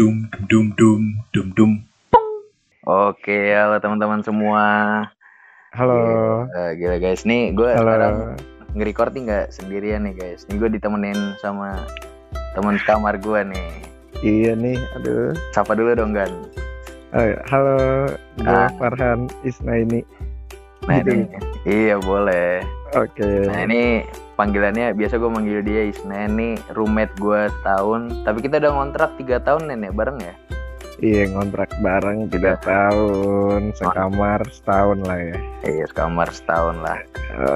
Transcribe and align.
dum 0.00 0.24
dum 0.48 0.72
dum 0.80 1.02
dum 1.28 1.46
dum. 1.52 1.72
Oke, 2.88 3.52
halo 3.52 3.76
teman-teman 3.84 4.24
semua. 4.24 4.64
Halo. 5.76 6.00
Eh, 6.56 6.80
gila 6.80 6.96
guys, 6.96 7.28
nih 7.28 7.52
gue 7.52 7.68
sekarang 7.68 8.32
nge-record 8.72 9.12
nih 9.12 9.22
nggak 9.28 9.46
sendirian 9.52 10.08
nih 10.08 10.16
guys. 10.16 10.48
Nih 10.48 10.56
gue 10.56 10.72
ditemenin 10.72 11.36
sama 11.44 11.84
teman 12.56 12.80
kamar 12.88 13.20
gue 13.20 13.44
nih. 13.52 13.70
Iya 14.24 14.56
nih, 14.56 14.80
aduh. 14.96 15.36
Sapa 15.52 15.76
dulu 15.76 15.92
dong 15.92 16.16
Gan. 16.16 16.32
Oh, 17.12 17.20
iya. 17.20 17.36
halo, 17.52 18.08
gue 18.40 18.48
Ah. 18.48 18.72
Farhan 18.80 19.28
Isnaini. 19.44 20.00
Nah 20.88 21.04
Gitu. 21.04 21.12
ini, 21.12 21.24
iya 21.68 22.00
boleh. 22.00 22.64
Oke. 22.96 23.52
Nah 23.52 23.68
ini 23.68 24.08
panggilannya 24.40 24.96
biasa 24.96 25.20
gue 25.20 25.28
manggil 25.28 25.60
dia 25.60 25.92
Isnen 25.92 26.32
nih 26.32 26.56
roommate 26.72 27.12
gue 27.20 27.52
setahun. 27.60 28.24
Tapi 28.24 28.38
kita 28.40 28.56
udah 28.56 28.72
ngontrak 28.72 29.12
tiga 29.20 29.36
tahun 29.44 29.68
nenek 29.68 29.92
bareng 29.92 30.16
ya. 30.16 30.32
Iya 31.00 31.32
ngontrak 31.32 31.68
bareng 31.80 32.28
tiga 32.28 32.60
tahun, 32.60 33.72
sekamar 33.76 34.40
setahun 34.48 35.00
lah 35.04 35.16
ya. 35.20 35.36
Iya 35.64 35.84
sekamar 35.92 36.28
setahun 36.32 36.76
lah. 36.80 37.00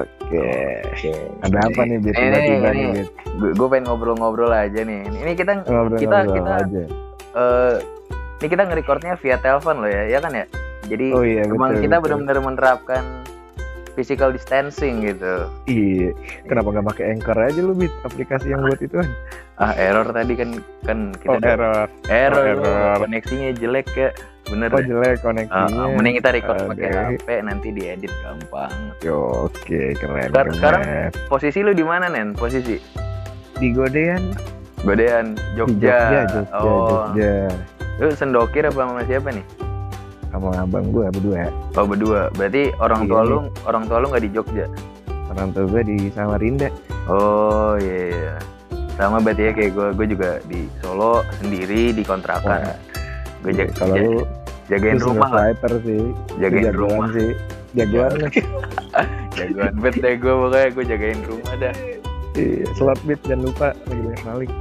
Oke. 0.01 0.45
Oke. 0.93 1.13
Ada 1.45 1.57
apa 1.69 1.81
nih 1.89 1.97
Tiba-tiba 2.05 2.69
ini, 2.69 2.77
nih 2.77 2.87
Bit. 3.01 3.09
Gue 3.57 3.67
pengen 3.69 3.85
ngobrol-ngobrol 3.89 4.53
aja 4.53 4.81
nih. 4.81 5.09
Ini 5.09 5.31
kita 5.33 5.61
Ngobrol-ngobrol 5.65 5.97
kita 6.01 6.17
kita 6.29 6.53
aja. 6.61 6.83
eh 7.35 7.75
ini 8.41 8.47
kita 8.51 8.61
nge-recordnya 8.67 9.13
via 9.21 9.37
telepon 9.41 9.81
loh 9.81 9.89
ya, 9.89 10.03
ya 10.09 10.19
kan 10.21 10.33
ya? 10.33 10.45
Jadi 10.85 11.07
Oh 11.13 11.25
iya 11.25 11.45
emang 11.49 11.77
betul. 11.77 11.83
kita 11.89 11.95
benar-benar 11.97 12.37
menerapkan 12.45 13.03
physical 13.95 14.29
distancing 14.29 15.01
gitu. 15.01 15.47
Iya. 15.65 16.11
Kenapa 16.45 16.67
nggak 16.69 16.87
pakai 16.91 17.05
Anchor 17.15 17.37
aja 17.39 17.59
lu 17.59 17.73
Bit? 17.73 17.91
Aplikasi 18.03 18.51
yang 18.51 18.61
buat 18.61 18.77
itu. 18.77 18.99
Ah 19.55 19.71
error 19.73 20.11
tadi 20.11 20.35
kan 20.35 20.49
kan 20.83 21.15
kita 21.15 21.31
Oh 21.31 21.39
error. 21.39 21.87
error, 22.05 22.43
oh, 22.43 22.67
error. 22.67 22.97
koneksinya 23.01 23.55
jelek 23.55 23.87
ya. 23.95 24.09
Bener. 24.45 24.69
Oh 24.69 24.77
jelek 24.77 25.23
koneksinya. 25.23 25.73
ah, 25.73 25.89
mending 25.89 26.19
kita 26.19 26.29
record 26.29 26.59
pakai. 26.69 27.17
HP 27.17 27.27
nanti 27.41 27.67
diedit 27.71 28.13
gampang. 28.21 28.71
Yo, 29.01 29.47
Oke 29.47 29.95
keren. 29.95 30.29
Sekarang- 30.29 30.53
sekarang 30.53 30.81
Posisi 31.25 31.59
lu 31.63 31.71
di 31.71 31.81
mana 31.81 32.05
Nen? 32.05 32.35
Posisi 32.35 32.77
di 33.55 33.67
Godean. 33.71 34.35
Godean 34.85 35.33
Jogja. 35.57 35.97
Jogja, 35.97 36.21
Jogja, 36.29 36.61
oh, 36.61 37.09
Jogja. 37.09 37.49
lu 37.97 38.13
sendokir 38.13 38.69
apa 38.69 38.77
sama 38.77 39.01
siapa 39.01 39.33
nih? 39.33 39.41
Sama 40.27 40.49
abang 40.53 40.85
gue 40.87 41.05
berdua. 41.09 41.47
Oh 41.73 41.85
berdua. 41.85 42.21
Berarti 42.31 42.73
orang 42.75 43.05
tua 43.05 43.19
Iya. 43.19 43.29
lu 43.29 43.37
orang 43.63 43.83
tua 43.85 43.97
lu 43.99 44.07
nggak 44.09 44.23
di 44.23 44.31
Jogja. 44.31 44.65
Orang 45.27 45.47
tua 45.51 45.63
gue 45.65 45.81
di 45.83 45.97
Samarinda. 46.09 46.67
Oh 47.05 47.75
iya. 47.75 47.99
iya. 48.09 48.33
Sama 48.93 49.19
berarti 49.19 49.41
ya 49.41 49.51
kayak 49.51 49.71
gue, 49.71 49.87
gue 49.93 50.07
juga 50.09 50.29
di 50.45 50.59
Solo 50.79 51.19
sendiri 51.35 51.91
di 51.91 52.01
kontrakan. 52.01 52.59
Wah, 52.63 52.75
Gue 53.41 53.51
Iya, 53.51 53.59
jag- 53.61 53.73
kalau 53.75 53.95
lu 53.95 54.13
jagain 54.65 54.97
rumah 54.97 55.29
lah, 55.29 55.43
fighter 55.51 55.73
sih. 55.81 56.03
jagain 56.35 56.63
Jagoan 56.65 56.75
rumah, 56.75 57.07
sih. 57.11 57.29
Jagoan 57.73 58.11
lah. 58.15 58.31
jagoan 59.37 59.73
bet 59.77 59.95
deh 59.95 60.13
gue 60.15 60.33
pokoknya 60.33 60.67
gue 60.71 60.83
jagain 60.87 61.19
rumah 61.21 61.53
dah. 61.59 61.75
Iya, 62.33 62.65
Slot 62.73 62.99
beat 63.03 63.19
jangan 63.21 63.41
lupa 63.45 63.67
lagi 63.85 64.01
banyak 64.01 64.23
maling. 64.23 64.53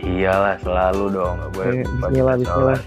Iyalah 0.00 0.56
selalu 0.58 1.04
dong, 1.12 1.34
nggak 1.36 1.50
boleh. 1.52 1.70
Eh, 1.70 1.84
lupa 1.84 2.06
Bismillah, 2.08 2.34
Bismillah. 2.34 2.78
sholat. 2.78 2.80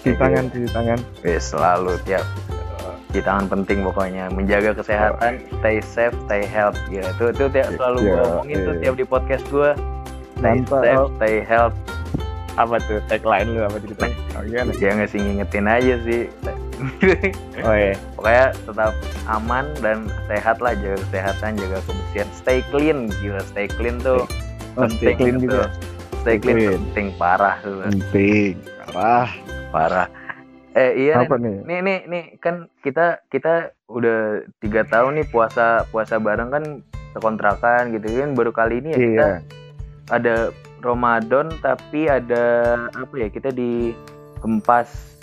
Cuci 0.00 0.16
tangan, 0.16 0.44
cuci 0.48 0.68
tangan. 0.70 0.98
Eh, 1.22 1.36
selalu 1.36 1.92
tiap 2.02 2.24
cuci 3.06 3.20
tangan 3.20 3.46
penting 3.48 3.82
pokoknya 3.82 4.30
menjaga 4.30 4.70
kesehatan, 4.72 5.42
stay 5.58 5.82
safe, 5.82 6.14
stay 6.24 6.42
health. 6.42 6.78
Ya 6.88 7.04
itu 7.06 7.28
itu 7.28 7.44
tiap 7.48 7.68
selalu 7.74 7.98
gue 7.98 8.08
Iya, 8.08 8.16
ngomongin 8.22 8.56
tuh 8.58 8.72
iya. 8.72 8.80
tiap 8.80 8.94
di 8.94 9.04
podcast 9.04 9.44
gue. 9.46 9.70
Stay 10.34 10.54
Mantap. 10.56 10.80
safe, 10.80 11.04
stay 11.14 11.34
health. 11.40 11.76
Apa 12.52 12.76
tuh 12.82 12.98
tagline 13.06 13.48
lu 13.48 13.60
apa 13.60 13.76
ceritanya? 13.78 14.16
Oh, 14.32 14.42
gimana? 14.42 14.72
Ya 14.74 14.90
nggak 14.92 15.08
sih 15.08 15.18
ngingetin 15.18 15.66
aja 15.66 15.94
sih. 16.02 16.22
Oh 17.60 17.76
iya. 17.76 17.92
pokoknya 18.16 18.56
tetap 18.56 18.92
aman 19.28 19.68
dan 19.84 20.08
sehat 20.24 20.64
lah 20.64 20.72
jaga 20.72 20.96
kesehatan 21.04 21.52
jaga 21.54 21.76
kebersihan 21.84 22.28
stay 22.32 22.64
clean 22.72 23.12
gila 23.20 23.44
stay 23.44 23.68
clean 23.68 24.00
tuh 24.00 24.24
Oh, 24.80 24.88
stay 24.88 25.12
clean 25.12 25.36
tuh. 25.36 25.44
juga. 25.44 25.68
stay 26.16 26.40
clean 26.40 26.56
Clean. 26.56 26.80
penting 26.88 27.06
parah 27.20 27.60
tuh 27.60 27.84
Penting. 27.84 28.56
Parah. 28.86 29.28
Parah 29.70 30.06
eh 30.70 30.94
iya 30.96 31.26
Apa 31.26 31.34
nih 31.34 31.66
nih? 31.66 31.78
nih 31.82 31.98
nih 32.06 32.24
kan 32.38 32.70
kita 32.80 33.18
kita 33.26 33.70
udah 33.86 34.46
tiga 34.58 34.86
tahun 34.86 35.18
nih 35.18 35.26
puasa 35.26 35.82
puasa 35.90 36.22
bareng 36.22 36.50
kan 36.50 36.64
sekontrakan 37.10 37.90
gitu 37.90 38.06
kan 38.06 38.38
baru 38.38 38.54
kali 38.54 38.78
ini 38.78 38.88
ya 38.88 38.98
kita 38.98 39.26
Iya. 39.26 39.38
ada 40.08 40.34
Ramadan 40.80 41.50
tapi 41.58 42.06
ada 42.06 42.44
apa 42.94 43.14
ya 43.14 43.28
kita 43.28 43.50
dikempas 43.50 45.18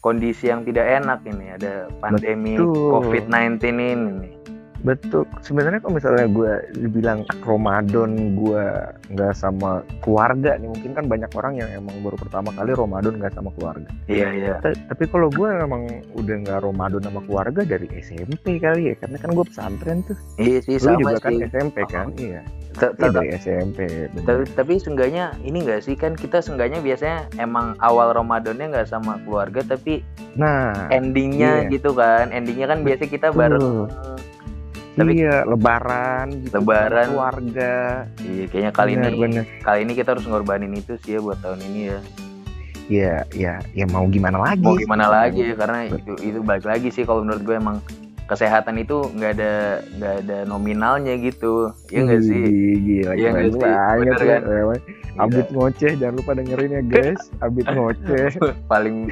kondisi 0.00 0.48
yang 0.48 0.64
tidak 0.64 0.88
enak 0.96 1.20
ini 1.24 1.52
ada 1.52 1.92
pandemi 2.00 2.56
Betul. 2.56 2.88
COVID-19 2.90 3.60
ini 3.68 3.88
nih. 3.92 4.32
Betul. 4.80 5.28
Sebenarnya 5.40 5.80
kalau 5.80 5.94
misalnya 5.96 6.26
gue 6.26 6.52
dibilang 6.74 7.20
Ramadan 7.44 8.36
gue 8.36 8.64
nggak 9.12 9.34
sama 9.34 9.84
keluarga 10.00 10.56
nih, 10.56 10.68
mungkin 10.68 10.90
kan 10.92 11.04
banyak 11.04 11.30
orang 11.36 11.60
yang 11.60 11.68
emang 11.70 12.00
baru 12.00 12.16
pertama 12.16 12.48
kali 12.52 12.72
Ramadan 12.72 13.20
nggak 13.20 13.34
sama 13.36 13.50
keluarga. 13.56 13.88
Iya 14.08 14.28
iya. 14.32 14.54
Ta- 14.58 14.76
Tapi 14.90 15.04
kalau 15.08 15.28
gue 15.28 15.48
emang 15.48 15.84
udah 16.16 16.36
nggak 16.42 16.60
Ramadan 16.64 17.02
sama 17.04 17.20
keluarga 17.24 17.60
dari 17.62 17.86
SMP 17.98 18.56
kali 18.56 18.90
ya, 18.90 18.94
karena 18.96 19.16
kan 19.16 19.30
gue 19.30 19.44
pesantren 19.44 19.98
tuh. 20.04 20.16
Iya 20.36 20.58
sih 20.64 20.76
Lu 20.80 20.84
sama 20.86 21.00
juga 21.02 21.16
kan 21.20 21.30
sih. 21.30 21.44
SMP 21.46 21.76
kan? 21.86 22.06
Iya. 22.16 22.40
Ta- 22.70 22.94
Iya 22.94 23.08
dari 23.10 23.28
SMP. 23.34 23.78
Tapi, 24.22 24.42
tapi 24.54 24.72
seenggaknya 24.78 25.34
ini 25.42 25.60
enggak 25.60 25.82
sih 25.82 25.92
kan 25.92 26.14
kita 26.14 26.38
seenggaknya 26.38 26.78
biasanya 26.80 27.26
emang 27.36 27.74
awal 27.78 28.14
Ramadannya 28.14 28.70
nggak 28.70 28.88
sama 28.88 29.18
keluarga 29.22 29.60
tapi 29.66 30.00
Nah, 30.30 30.86
endingnya 30.94 31.66
iya. 31.66 31.70
gitu 31.74 31.90
kan 31.90 32.30
endingnya 32.30 32.70
kan 32.70 32.86
biasa 32.86 33.10
kita 33.10 33.34
bareng 33.34 33.90
tapi- 35.02 35.16
iya 35.16 35.36
Lebaran, 35.42 36.26
gitu, 36.38 36.54
Lebaran. 36.56 37.04
sama 37.04 37.10
keluarga. 37.10 37.74
iya 38.20 38.44
kayaknya 38.46 38.72
kali 38.72 38.92
Bener, 38.92 39.08
ini 39.08 39.20
bener. 39.20 39.44
kali 39.60 39.78
ini 39.80 39.92
kita 39.92 40.08
harus 40.10 40.24
ngorbanin 40.24 40.72
itu 40.72 40.92
sih 40.98 41.14
ya 41.14 41.20
buat 41.20 41.38
tahun 41.38 41.60
ini 41.64 41.80
ya 41.86 42.00
Iya, 42.90 43.14
iya, 43.30 43.54
ya 43.72 43.86
mau 43.86 44.02
gimana 44.04 44.34
lagi? 44.40 44.60
mau 44.60 44.74
gimana 44.74 45.06
lagi 45.06 45.42
ya 45.44 45.54
karena 45.54 45.86
itu 45.88 46.10
itu 46.20 46.38
balik 46.40 46.64
lagi 46.64 46.88
sih 46.88 47.02
kalau 47.02 47.22
menurut 47.22 47.38
gue 47.40 47.54
emang 47.54 47.78
kesehatan 48.26 48.78
itu 48.78 49.10
nggak 49.12 49.32
ada 49.32 49.52
nggak 49.92 50.14
ada 50.20 50.36
nominalnya 50.44 51.14
gitu 51.16 51.70
ya 51.86 52.02
nggak 52.02 52.18
sih 52.20 52.42
Ih, 52.42 52.74
Gila, 52.80 53.12
Iya 53.12 53.28
nggak 53.28 53.34
keren 53.36 53.46
sih? 53.48 53.60
banget 53.60 53.98
Bener 54.00 54.20
ya. 54.20 54.30
kan? 54.32 54.42
Abit 55.20 55.46
ngoceh, 55.50 55.92
jangan 55.92 56.14
lupa 56.16 56.30
dengerin 56.32 56.70
ya 56.70 56.82
guys. 56.84 57.22
Abit 57.44 57.66
ngoceh. 57.68 58.26
paling 58.70 59.10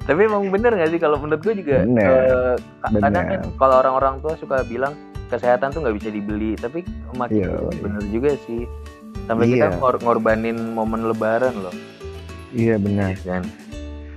tapi 0.00 0.20
emang 0.24 0.46
bener 0.48 0.72
nggak 0.72 0.90
sih 0.90 0.98
kalau 0.98 1.16
menurut 1.16 1.38
gue 1.40 1.54
juga 1.56 1.76
Bener. 1.80 2.58
ka- 2.80 2.90
kadang 2.96 3.26
kan 3.28 3.40
kalau 3.54 3.74
orang-orang 3.78 4.14
tua 4.18 4.34
suka 4.36 4.62
bilang 4.64 4.94
kesehatan 5.30 5.70
tuh 5.70 5.80
nggak 5.80 5.96
bisa 5.96 6.08
dibeli 6.10 6.52
tapi 6.54 6.82
makin 7.14 7.40
Iya. 7.40 7.70
bener 7.78 8.02
juga 8.10 8.30
sih 8.44 8.66
sampai 9.24 9.46
kita 9.48 9.66
Iya. 9.68 9.78
ngor- 9.78 10.02
ngorbanin 10.02 10.74
momen 10.74 11.06
lebaran 11.06 11.54
loh 11.56 11.74
Iya 12.50 12.76
benar. 12.76 13.14
kan 13.22 13.46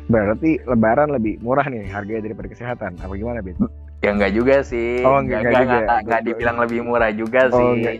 Berarti 0.03 0.59
Lebaran 0.67 1.09
lebih 1.09 1.39
murah 1.39 1.63
nih 1.63 1.87
harganya 1.87 2.27
daripada 2.27 2.51
kesehatan. 2.51 2.99
Apa 2.99 3.15
gimana, 3.15 3.39
Bit? 3.39 3.55
ya 4.03 4.11
nggak 4.11 4.35
juga 4.35 4.59
sih 4.59 4.99
Oh, 4.99 5.15
nggak- 5.15 5.41
nggak 5.41 5.53
juga. 5.55 5.77
nggak- 5.79 6.01
nggak 6.03 6.21
dibilang 6.27 6.57
lebih 6.59 6.79
murah 6.83 7.11
juga 7.15 7.41
Oh, 7.47 7.55
sih 7.55 7.69
nggak. 7.79 7.95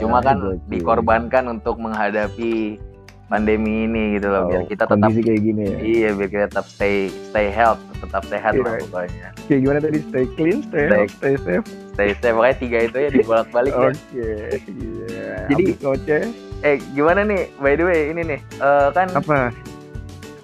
cuma 0.00 0.18
Ah, 0.18 0.22
kan 0.24 0.36
dikorbankan 0.66 1.44
untuk 1.50 1.76
menghadapi 1.76 2.80
pandemi 3.28 3.84
ini 3.84 4.16
gitu 4.16 4.26
loh 4.26 4.48
biar 4.48 4.60
Oh, 4.60 4.66
kita 4.66 4.84
tetap 4.84 5.10
kayak 5.12 5.40
gini 5.42 5.62
ya. 5.62 5.76
iya 5.78 6.08
biar 6.10 6.28
kita 6.28 6.44
tetap 6.48 6.66
stay 6.66 6.96
stay 7.24 7.48
health 7.48 7.76
tetap 7.98 8.24
sehat 8.24 8.52
Iya. 8.52 8.62
lah 8.62 8.72
pokoknya 8.82 9.28
Kayak 9.44 9.60
gimana 9.62 9.78
tadi? 9.80 9.98
Stay 10.02 10.24
clean, 10.30 10.58
stay 10.62 10.68
Stay- 10.78 10.88
healthy, 10.90 11.14
stay 11.14 11.34
safe. 11.38 11.66
stay 11.90 12.08
stay 12.14 12.30
pokoknya 12.30 12.56
tiga 12.58 12.78
itu 12.82 12.96
ya 12.98 13.10
dibolak-balik 13.10 13.72
ya. 13.72 13.80
Oke. 13.86 14.28
Iya. 14.66 15.34
Jadi- 15.46 15.74
ngoceh 15.78 16.22
Eh 16.58 16.74
gimana 16.90 17.22
nih 17.22 17.54
by 17.54 17.72
the 17.72 17.84
way 17.84 18.00
ini 18.08 18.22
nih 18.26 18.40
eh, 18.56 18.88
kan 18.90 19.06
apa? 19.12 19.54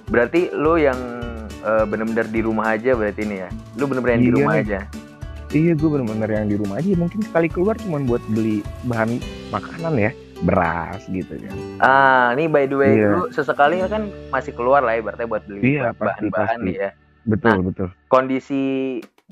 berarti 0.06 0.52
lu 0.52 0.76
yang 0.76 0.94
eh, 1.60 1.84
bener-bener 1.84 2.26
di 2.26 2.38
rumah 2.38 2.70
aja 2.70 2.92
berarti 2.92 3.25
ini 3.25 3.37
ya 3.38 3.48
lu 3.75 3.84
bener-bener 3.84 4.14
yang 4.14 4.22
di 4.22 4.28
Iya 4.28 4.37
rumah 4.38 4.54
nih. 4.54 4.64
aja 4.64 4.80
Iya, 5.50 5.72
gue 5.72 5.87
bener-bener 5.88 6.30
yang 6.32 6.48
di 6.48 6.56
rumah 6.56 6.76
aja. 6.76 6.90
Mungkin 6.92 7.22
sekali 7.22 7.46
keluar 7.46 7.78
cuma 7.78 8.02
buat 8.02 8.19
beli 8.26 8.58
bahan 8.82 9.22
makanan 9.50 9.94
ya, 9.96 10.10
beras 10.44 11.00
gitu 11.08 11.35
kan. 11.35 11.56
ah 11.81 12.26
ini 12.32 12.44
by 12.46 12.64
the 12.64 12.76
way 12.76 12.93
Iya. 12.94 13.08
lu 13.11 13.23
sesekali 13.29 13.81
kan 13.82 14.06
masih 14.29 14.52
keluar 14.52 14.81
lah 14.81 14.94
ibaratnya 14.94 15.25
buat 15.25 15.43
beli 15.44 15.75
Iya, 15.75 15.91
pasti, 15.91 16.29
bahan-bahan 16.29 16.61
ya 16.69 16.91
Betul, 17.25 17.64
betul. 17.64 17.88
kondisi 18.06 18.62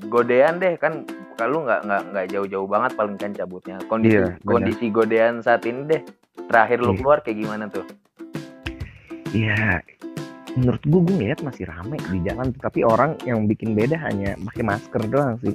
godean 0.03 0.57
deh 0.57 0.73
kan 0.75 1.05
kalau 1.35 1.61
nggak 1.61 1.85
nggak 1.85 2.01
nggak 2.09 2.25
jauh-jauh 2.27 2.65
banget 2.65 2.91
paling 2.93 3.15
kan 3.15 3.31
cabutnya 3.31 3.77
kondisi 3.85 4.17
Iya, 4.17 4.27
benar. 4.35 4.49
kondisi 4.49 4.85
godean 4.89 5.33
saat 5.39 5.61
ini 5.63 5.85
deh 5.87 6.01
terakhir 6.47 6.81
lu 6.81 6.91
Iya. 6.91 6.99
keluar 6.99 7.17
kayak 7.21 7.37
gimana 7.39 7.65
tuh 7.67 7.85
Iya, 9.31 9.81
menurut 10.53 10.81
gue 10.83 10.99
gue 10.99 11.15
ngeliat 11.15 11.41
masih 11.41 11.65
rame 11.65 11.97
di 12.03 12.21
jalan 12.21 12.53
tapi 12.55 12.81
orang 12.81 13.17
yang 13.23 13.45
bikin 13.45 13.73
beda 13.73 13.97
hanya 13.99 14.37
pakai 14.39 14.61
masker 14.63 15.01
doang 15.07 15.37
sih 15.39 15.53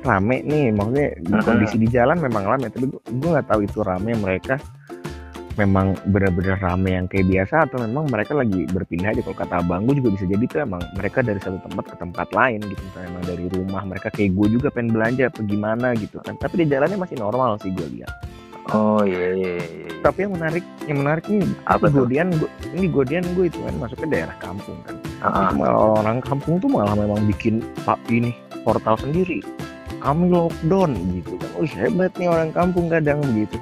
rame 0.00 0.42
nih 0.42 0.70
maksudnya 0.70 1.08
di 1.16 1.32
kondisi 1.40 1.76
di 1.76 1.86
jalan 1.86 2.18
memang 2.18 2.42
rame 2.46 2.66
tapi 2.66 2.86
gue 2.86 2.98
gue 2.98 3.28
nggak 3.28 3.46
tahu 3.46 3.60
itu 3.62 3.78
rame 3.80 4.10
mereka 4.16 4.58
memang 5.60 5.92
benar-benar 6.08 6.56
rame 6.64 6.96
yang 6.96 7.06
kayak 7.06 7.28
biasa 7.28 7.68
atau 7.68 7.84
memang 7.84 8.08
mereka 8.08 8.32
lagi 8.32 8.64
berpindah 8.72 9.12
aja? 9.12 9.20
Kalau 9.20 9.36
kata 9.36 9.54
abang 9.60 9.84
gue 9.84 10.00
juga 10.00 10.16
bisa 10.16 10.24
jadi 10.24 10.44
tuh 10.48 10.60
emang 10.64 10.82
mereka 10.96 11.20
dari 11.20 11.40
satu 11.40 11.60
tempat 11.60 11.84
ke 11.92 11.96
tempat 12.00 12.28
lain 12.32 12.60
gitu. 12.64 12.80
Misalnya 12.80 13.08
emang 13.12 13.24
dari 13.28 13.44
rumah 13.52 13.82
mereka 13.84 14.08
kayak 14.08 14.32
gue 14.32 14.46
juga 14.48 14.68
pengen 14.72 14.90
belanja 14.96 15.28
apa 15.28 15.40
gimana 15.44 15.92
gitu 16.00 16.16
kan. 16.24 16.34
Tapi 16.40 16.64
di 16.64 16.66
jalannya 16.72 16.96
masih 16.96 17.16
normal 17.20 17.60
sih 17.60 17.70
gue 17.76 17.86
lihat. 18.00 18.12
Oh 18.70 19.02
iya 19.02 19.34
iya 19.34 19.50
iya. 19.58 19.66
iya. 19.66 19.90
tapi 20.04 20.28
yang 20.28 20.32
menarik 20.36 20.64
yang 20.86 20.98
menarik 21.02 21.24
ini 21.26 21.48
Apa? 21.66 21.90
Godian 21.90 22.28
gue 22.38 22.50
ini 22.76 22.86
Godian 22.86 23.24
gue 23.34 23.50
itu 23.50 23.58
kan 23.66 23.74
masuk 23.82 23.98
ke 24.04 24.06
daerah 24.06 24.36
kampung 24.38 24.78
kan. 24.86 24.94
Ah, 25.24 25.50
Itu 25.50 25.64
malah 25.64 25.80
orang 26.04 26.18
kampung 26.22 26.62
tuh 26.62 26.70
malah 26.70 26.94
memang 26.94 27.24
bikin 27.26 27.64
pak 27.82 27.98
ini 28.12 28.36
portal 28.62 28.94
sendiri. 29.00 29.42
Kami 30.00 30.32
lockdown 30.32 30.96
gitu 31.18 31.34
kan. 31.40 31.50
Oh 31.58 31.66
hebat 31.66 32.12
nih 32.16 32.28
orang 32.30 32.50
kampung 32.54 32.86
kadang 32.88 33.18
begitu 33.20 33.58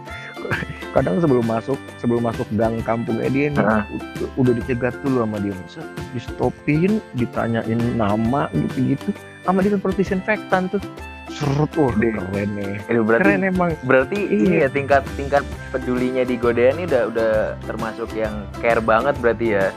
kadang 0.90 1.19
sebelum 1.19 1.44
masuk 1.44 1.76
sebelum 1.96 2.23
masuk 2.23 2.49
gang 2.52 2.76
kampungnya 2.81 3.29
dia 3.29 3.46
nih 3.49 3.61
Ah. 3.61 3.85
u- 4.19 4.32
udah 4.38 4.52
dicegat 4.52 4.96
dulu 5.00 5.23
sama 5.23 5.38
dia 5.38 5.55
Set, 5.67 5.85
di 6.11 6.20
stopin 6.20 6.90
ditanyain 7.12 7.76
nama 7.94 8.49
gitu 8.50 8.76
gitu 8.88 9.08
sama 9.43 9.61
dia 9.61 9.76
disinfektan 9.76 10.69
tuh 10.69 10.81
serut 11.29 11.69
wah 11.75 11.93
Deh. 11.93 12.08
keren 12.11 12.50
nih 12.55 12.73
Ini 12.82 13.00
berarti 13.00 13.23
keren 13.23 13.43
emang 13.44 13.70
berarti 13.82 14.19
ini 14.19 14.49
Iya. 14.55 14.64
ya 14.64 14.69
tingkat 14.70 15.02
tingkat 15.14 15.44
pedulinya 15.69 16.25
di 16.25 16.35
Godean 16.35 16.76
ini 16.76 16.85
udah 16.87 17.02
udah 17.06 17.32
termasuk 17.62 18.08
yang 18.12 18.32
care 18.58 18.81
banget 18.81 19.12
berarti 19.20 19.46
ya. 19.55 19.69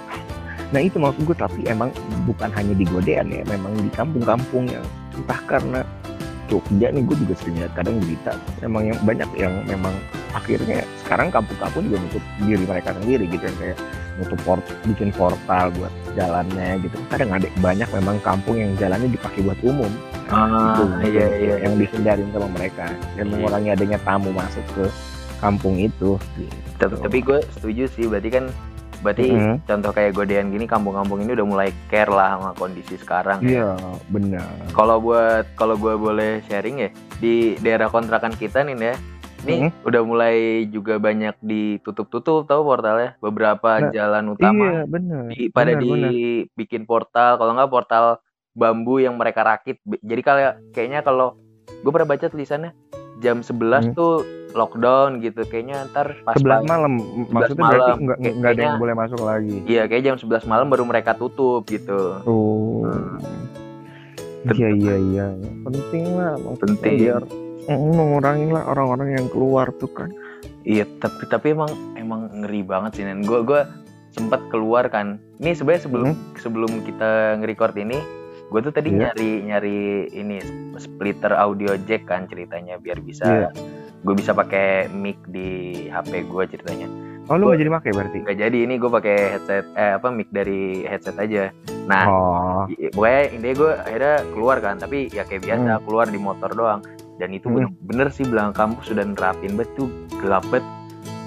Nah 0.71 0.79
itu 0.79 0.95
maksud 0.95 1.27
gue 1.27 1.35
tapi 1.35 1.67
emang 1.67 1.91
bukan 2.23 2.47
hanya 2.49 2.71
di 2.71 2.87
Godean 2.87 3.27
ya, 3.27 3.43
memang 3.43 3.75
di 3.75 3.91
kampung-kampung 3.91 4.71
yang 4.71 4.85
entah 5.13 5.41
karena 5.45 5.83
Jogja 6.51 6.91
nih 6.91 7.03
gue 7.07 7.15
juga 7.15 7.33
sering 7.39 7.55
lihat 7.63 7.71
kadang 7.71 7.95
berita. 8.03 8.35
Memang 8.59 8.91
yang 8.91 8.99
banyak 9.07 9.29
yang 9.39 9.53
memang 9.63 9.95
akhirnya 10.35 10.83
sekarang 10.99 11.31
kampung-kampung 11.31 11.87
juga 11.87 11.97
nutup 12.03 12.23
diri 12.43 12.63
mereka 12.67 12.91
sendiri 12.99 13.23
gitu 13.31 13.43
yang 13.47 13.57
kayak 13.63 13.77
nutup 14.19 14.39
port 14.43 14.63
bikin 14.83 15.09
portal 15.15 15.71
buat 15.79 15.93
jalannya 16.13 16.83
gitu. 16.83 16.99
Kadang 17.07 17.31
ada 17.31 17.47
banyak 17.63 17.87
memang 17.95 18.19
kampung 18.19 18.59
yang 18.59 18.75
jalannya 18.75 19.07
dipakai 19.07 19.39
buat 19.47 19.59
umum. 19.63 19.91
Ah 20.27 20.75
Itu 20.75 20.83
iya 21.07 21.27
iya. 21.39 21.55
yang 21.63 21.79
dihindarin 21.79 22.27
sama 22.35 22.47
mereka. 22.51 22.91
Dan 23.15 23.25
Iya. 23.27 23.31
mengurangi 23.31 23.69
adanya 23.71 23.97
tamu 24.03 24.35
masuk 24.35 24.63
ke 24.75 24.85
kampung 25.39 25.79
itu. 25.79 26.19
Gitu. 26.35 26.55
Tapi, 26.79 26.95
tapi 26.99 27.17
gue 27.23 27.39
setuju 27.55 27.83
sih. 27.95 28.05
Berarti 28.11 28.29
kan 28.29 28.45
berarti 29.01 29.27
Mhm. 29.27 29.55
contoh 29.63 29.91
kayak 29.91 30.13
Godean 30.13 30.49
gini 30.49 30.63
kampung-kampung 30.63 31.19
ini 31.19 31.33
udah 31.33 31.43
mulai 31.43 31.69
care 31.87 32.07
lah 32.07 32.37
sama 32.37 32.49
kondisi 32.53 32.95
sekarang. 32.95 33.41
ya. 33.41 33.49
iya 33.67 33.69
benar 34.07 34.45
Kalau 34.71 34.97
buat 34.97 35.49
kalau 35.53 35.75
gue 35.75 35.93
boleh 35.93 36.45
sharing 36.45 36.77
ya 36.79 36.89
di 37.17 37.33
daerah 37.57 37.87
kontrakan 37.87 38.31
kita 38.31 38.61
nih 38.61 38.77
ya. 38.77 38.95
Ini 39.41 39.55
Mhm. 39.59 39.69
udah 39.83 40.01
mulai 40.03 40.37
juga 40.67 40.95
banyak 40.95 41.33
ditutup-tutup 41.41 42.45
tahu 42.45 42.61
portalnya. 42.61 43.17
Beberapa 43.17 43.79
Nah, 43.79 43.89
jalan 43.89 44.25
utama 44.29 44.65
iya 44.69 44.81
benar 44.85 45.21
di, 45.27 45.49
pada 45.49 45.73
benar. 45.73 45.81
dibikin 45.81 46.85
portal 46.85 47.35
kalau 47.35 47.51
nggak 47.51 47.67
portal 47.67 48.05
bambu 48.51 48.99
yang 48.99 49.15
mereka 49.15 49.41
rakit 49.41 49.79
jadi 49.97 50.21
kayak 50.21 50.53
kayaknya 50.71 51.01
kalau 51.01 51.39
gue 51.73 51.89
pernah 51.89 52.05
baca 52.05 52.27
tulisannya 52.27 52.75
jam 53.17 53.39
11 53.39 53.87
Hmm. 53.87 53.95
tuh 53.95 54.13
lockdown 54.53 55.19
gitu 55.19 55.41
kayaknya 55.43 55.87
ntar 55.87 56.15
pas 56.21 56.35
sebelas 56.35 56.59
pagi- 56.59 56.69
malam 56.69 56.93
maksudnya 57.27 57.63
berarti 57.63 57.81
malam. 57.87 57.97
nggak 57.99 58.17
Kayak- 58.17 58.35
nggak 58.35 58.51
ada 58.51 58.61
yang 58.61 58.77
boleh 58.77 58.95
masuk 58.95 59.21
lagi 59.21 59.57
iya 59.65 59.83
kayak 59.85 60.03
jam 60.03 60.15
11 60.17 60.45
malam 60.45 60.67
baru 60.67 60.83
mereka 60.83 61.11
tutup 61.13 61.63
gitu 61.65 62.19
oh 62.23 62.85
Betul. 64.41 64.57
iya 64.57 64.69
iya 64.73 64.95
iya 64.99 65.25
penting 65.61 66.03
lah 66.11 66.33
Penting. 66.57 66.95
biar 66.97 67.21
mm, 67.67 67.91
mengurangi 67.91 68.47
lah 68.49 68.63
orang-orang 68.67 69.13
yang 69.15 69.27
keluar 69.27 69.69
tuh 69.71 69.87
kan 69.87 70.09
iya 70.63 70.85
tapi 70.97 71.23
tapi 71.25 71.47
emang 71.51 71.69
emang 71.95 72.25
ngeri 72.35 72.61
banget 72.63 72.91
sih 72.95 73.03
nen 73.03 73.21
gue 73.21 73.39
gue 73.41 73.61
sempat 74.09 74.41
keluar 74.49 74.87
kan 74.87 75.21
ini 75.37 75.53
sebenarnya 75.53 75.83
sebelum 75.83 76.09
sebelum 76.35 76.71
kita 76.81 77.37
nge-record 77.37 77.77
ini 77.77 78.01
gue 78.49 78.59
tuh 78.59 78.73
tadi 78.73 78.91
Iya. 78.91 78.99
nyari 79.07 79.31
nyari 79.45 79.79
ini 80.11 80.37
splitter 80.75 81.31
audio 81.31 81.77
jack 81.81 82.03
kan 82.03 82.25
ceritanya 82.25 82.75
biar 82.75 82.99
bisa 82.99 83.23
Iya. 83.23 83.49
Gue 84.01 84.13
bisa 84.13 84.31
pakai 84.31 84.67
mic 84.89 85.17
di 85.25 85.49
HP 85.87 86.25
gue 86.25 86.43
ceritanya 86.47 86.87
oh 87.23 87.35
lu 87.35 87.45
Gua- 87.45 87.47
nggak 87.47 87.59
jadi 87.59 87.71
pakai 87.71 87.91
berarti 87.91 88.17
Gak 88.23 88.37
jadi 88.39 88.57
ini 88.59 88.73
gue 88.75 88.89
pakai 88.89 89.15
headset 89.31 89.65
eh 89.73 89.91
apa 89.93 90.07
mic 90.09 90.27
dari 90.29 90.61
headset 90.83 91.15
aja. 91.15 91.53
Nah, 91.83 92.03
oh 92.05 92.61
pokoknya 92.91 93.21
intinya 93.31 93.55
gue 93.57 93.71
akhirnya 93.79 94.15
keluar 94.29 94.57
kan, 94.57 94.75
tapi 94.75 95.07
ya 95.07 95.23
kayak 95.23 95.43
biasa 95.43 95.81
keluar 95.81 96.05
di 96.05 96.19
motor 96.19 96.49
doang. 96.51 96.81
Dan 97.15 97.31
itu 97.31 97.45
Hmm. 97.45 97.55
bener, 97.55 97.69
bener 97.83 98.07
sih 98.09 98.23
belakang 98.23 98.53
kampus 98.53 98.85
sudah 98.87 99.03
nerapin 99.03 99.53
banget 99.53 99.69
tuh 99.75 99.87
gelap 100.17 100.43
banget. 100.45 100.65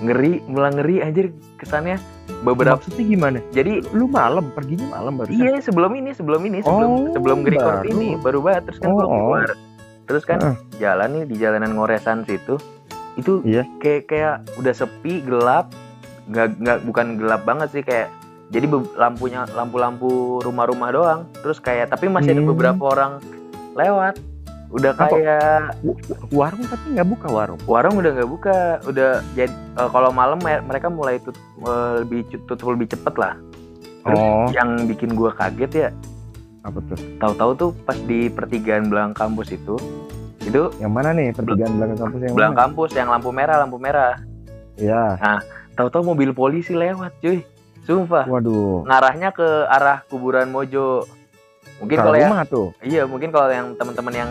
Ngeri, 0.01 0.43
mulai 0.45 0.71
ngeri 0.73 0.97
anjir 1.01 1.27
kesannya. 1.57 1.97
Beberapa 2.41 2.77
maksudnya 2.77 3.05
gimana 3.07 3.39
jadi 3.51 3.73
lu 3.91 4.05
malam 4.07 4.49
perginya 4.51 4.85
malam 4.91 5.17
baru 5.17 5.29
iya 5.31 5.57
sebelum 5.59 5.93
ini 5.95 6.13
sebelum 6.13 6.41
ini 6.43 6.61
sebelum 6.61 6.91
Oh, 6.91 7.09
sebelum 7.11 7.39
record 7.43 7.81
baru. 7.81 7.89
ini 7.91 8.09
baru 8.17 8.39
banget 8.41 8.63
terus 8.67 8.79
kan 8.79 8.91
gue 8.91 9.01
Oh, 9.03 9.33
oh. 9.33 9.45
Terus 10.05 10.23
kan 10.23 10.39
Heeh. 10.39 10.57
jalan 10.79 11.09
nih 11.11 11.25
di 11.25 11.37
jalanan 11.37 11.73
Ngoresan 11.73 12.25
situ 12.25 12.61
itu 13.15 13.41
Iya. 13.43 13.63
kayak 13.79 14.03
kayak 14.07 14.35
udah 14.55 14.75
sepi 14.75 15.23
gelap 15.23 15.71
nggak 16.27 16.59
nggak 16.59 16.79
bukan 16.83 17.07
gelap 17.15 17.43
banget 17.45 17.69
sih 17.71 17.83
kayak 17.83 18.11
jadi 18.49 18.67
lampunya 18.95 19.47
lampu-lampu 19.49 20.41
rumah-rumah 20.41 20.91
doang 20.91 21.21
terus 21.37 21.59
kayak 21.59 21.89
tapi 21.89 22.11
masih 22.11 22.33
ada 22.33 22.43
Hmm. 22.43 22.51
beberapa 22.51 22.83
orang 22.91 23.13
lewat 23.73 24.19
udah 24.69 24.93
kayak 24.93 25.79
warung 26.29 26.67
tapi 26.67 26.87
nggak 26.91 27.07
buka 27.07 27.29
warung 27.31 27.61
warung 27.65 27.95
udah 27.95 28.11
nggak 28.11 28.27
buka 28.27 28.57
udah 28.83 29.23
jadi 29.33 29.53
eh, 29.53 29.89
kalau 29.89 30.11
malam 30.11 30.43
me- 30.43 30.65
mereka 30.65 30.91
mulai 30.91 31.23
tut, 31.23 31.39
eh, 31.63 32.03
lebih 32.03 32.27
tutup 32.43 32.67
lebih 32.67 32.91
cepet 32.91 33.15
lah 33.15 33.39
Terus 34.03 34.19
oh 34.19 34.51
yang 34.51 34.85
bikin 34.85 35.15
gua 35.15 35.31
kaget 35.31 35.73
ya 35.73 35.89
apa 36.65 36.79
tuh? 36.89 36.99
Tahu-tahu 37.21 37.51
tuh 37.61 37.71
pas 37.85 37.99
di 38.09 38.33
pertigaan 38.33 38.89
belakang 38.89 39.13
kampus 39.13 39.53
itu 39.53 39.77
itu 40.45 40.73
yang 40.81 40.93
mana 40.93 41.13
nih? 41.13 41.33
Pertigaan 41.33 41.77
belakang 41.77 41.99
kampus 42.01 42.21
yang 42.25 42.35
belakang 42.37 42.57
mana? 42.57 42.65
kampus 42.65 42.91
yang 42.97 43.09
lampu 43.13 43.31
merah 43.33 43.57
lampu 43.61 43.77
merah. 43.77 44.15
Ya 44.81 45.17
tahu-tahu 45.77 46.15
mobil 46.15 46.33
polisi 46.33 46.73
lewat 46.73 47.21
cuy. 47.21 47.45
Sumpah. 47.85 48.25
Waduh. 48.25 48.89
Ngarahnya 48.89 49.37
ke 49.37 49.69
arah 49.69 50.01
kuburan 50.09 50.49
Mojo. 50.49 51.05
Mungkin 51.85 51.97
kalau 52.01 52.17
yang 52.17 52.33
tuh. 52.49 52.73
Iya 52.81 53.05
mungkin 53.05 53.29
kalau 53.29 53.53
yang 53.53 53.77
teman-teman 53.77 54.15
yang 54.15 54.31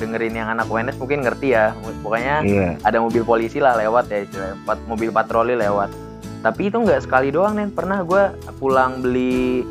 dengerin 0.00 0.34
yang 0.40 0.48
anak 0.48 0.72
UNS 0.72 0.96
mungkin 0.96 1.20
ngerti 1.20 1.52
ya. 1.52 1.76
Pokoknya 2.00 2.40
iya. 2.48 2.80
ada 2.80 3.04
mobil 3.04 3.20
polisi 3.28 3.60
lah 3.60 3.76
lewat 3.76 4.08
ya. 4.08 4.24
Pat- 4.64 4.80
mobil 4.88 5.12
patroli 5.12 5.52
lewat. 5.52 5.92
Tapi 6.40 6.72
itu 6.72 6.80
nggak 6.80 7.04
sekali 7.04 7.28
doang 7.28 7.60
nih 7.60 7.68
pernah 7.72 8.00
gue 8.04 8.32
pulang 8.56 9.04
beli 9.04 9.64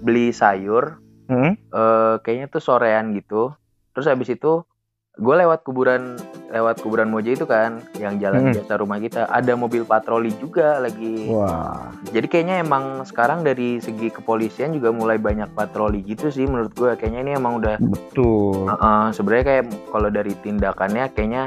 beli 0.00 0.32
sayur 0.32 0.99
Hmm? 1.30 1.54
eh 1.54 2.14
kayaknya 2.20 2.50
tuh 2.50 2.58
sorean 2.58 3.14
gitu. 3.14 3.54
Terus 3.94 4.10
habis 4.10 4.26
itu 4.28 4.66
gue 5.14 5.34
lewat 5.36 5.62
kuburan 5.62 6.16
lewat 6.48 6.80
kuburan 6.80 7.12
Mojo 7.12 7.30
itu 7.30 7.44
kan 7.44 7.78
yang 7.98 8.18
jalan 8.18 8.50
Hmm. 8.50 8.54
biasa 8.56 8.72
rumah 8.78 8.98
kita. 8.98 9.30
Ada 9.30 9.54
mobil 9.54 9.86
patroli 9.86 10.34
juga 10.38 10.82
lagi. 10.82 11.30
Wah. 11.30 11.94
Jadi 12.10 12.26
kayaknya 12.26 12.62
emang 12.62 13.04
sekarang 13.04 13.46
dari 13.46 13.78
segi 13.78 14.10
kepolisian 14.10 14.74
juga 14.74 14.90
mulai 14.90 15.18
banyak 15.18 15.54
patroli 15.54 16.02
gitu 16.02 16.26
sih 16.28 16.46
menurut 16.46 16.74
gue 16.74 16.90
kayaknya 16.94 17.20
ini 17.22 17.32
emang 17.36 17.62
udah 17.62 17.78
betul. 17.78 18.66
Uh, 18.66 19.14
sebenarnya 19.14 19.44
kayak 19.46 19.64
kalau 19.88 20.08
dari 20.10 20.34
tindakannya 20.42 21.06
kayaknya 21.12 21.46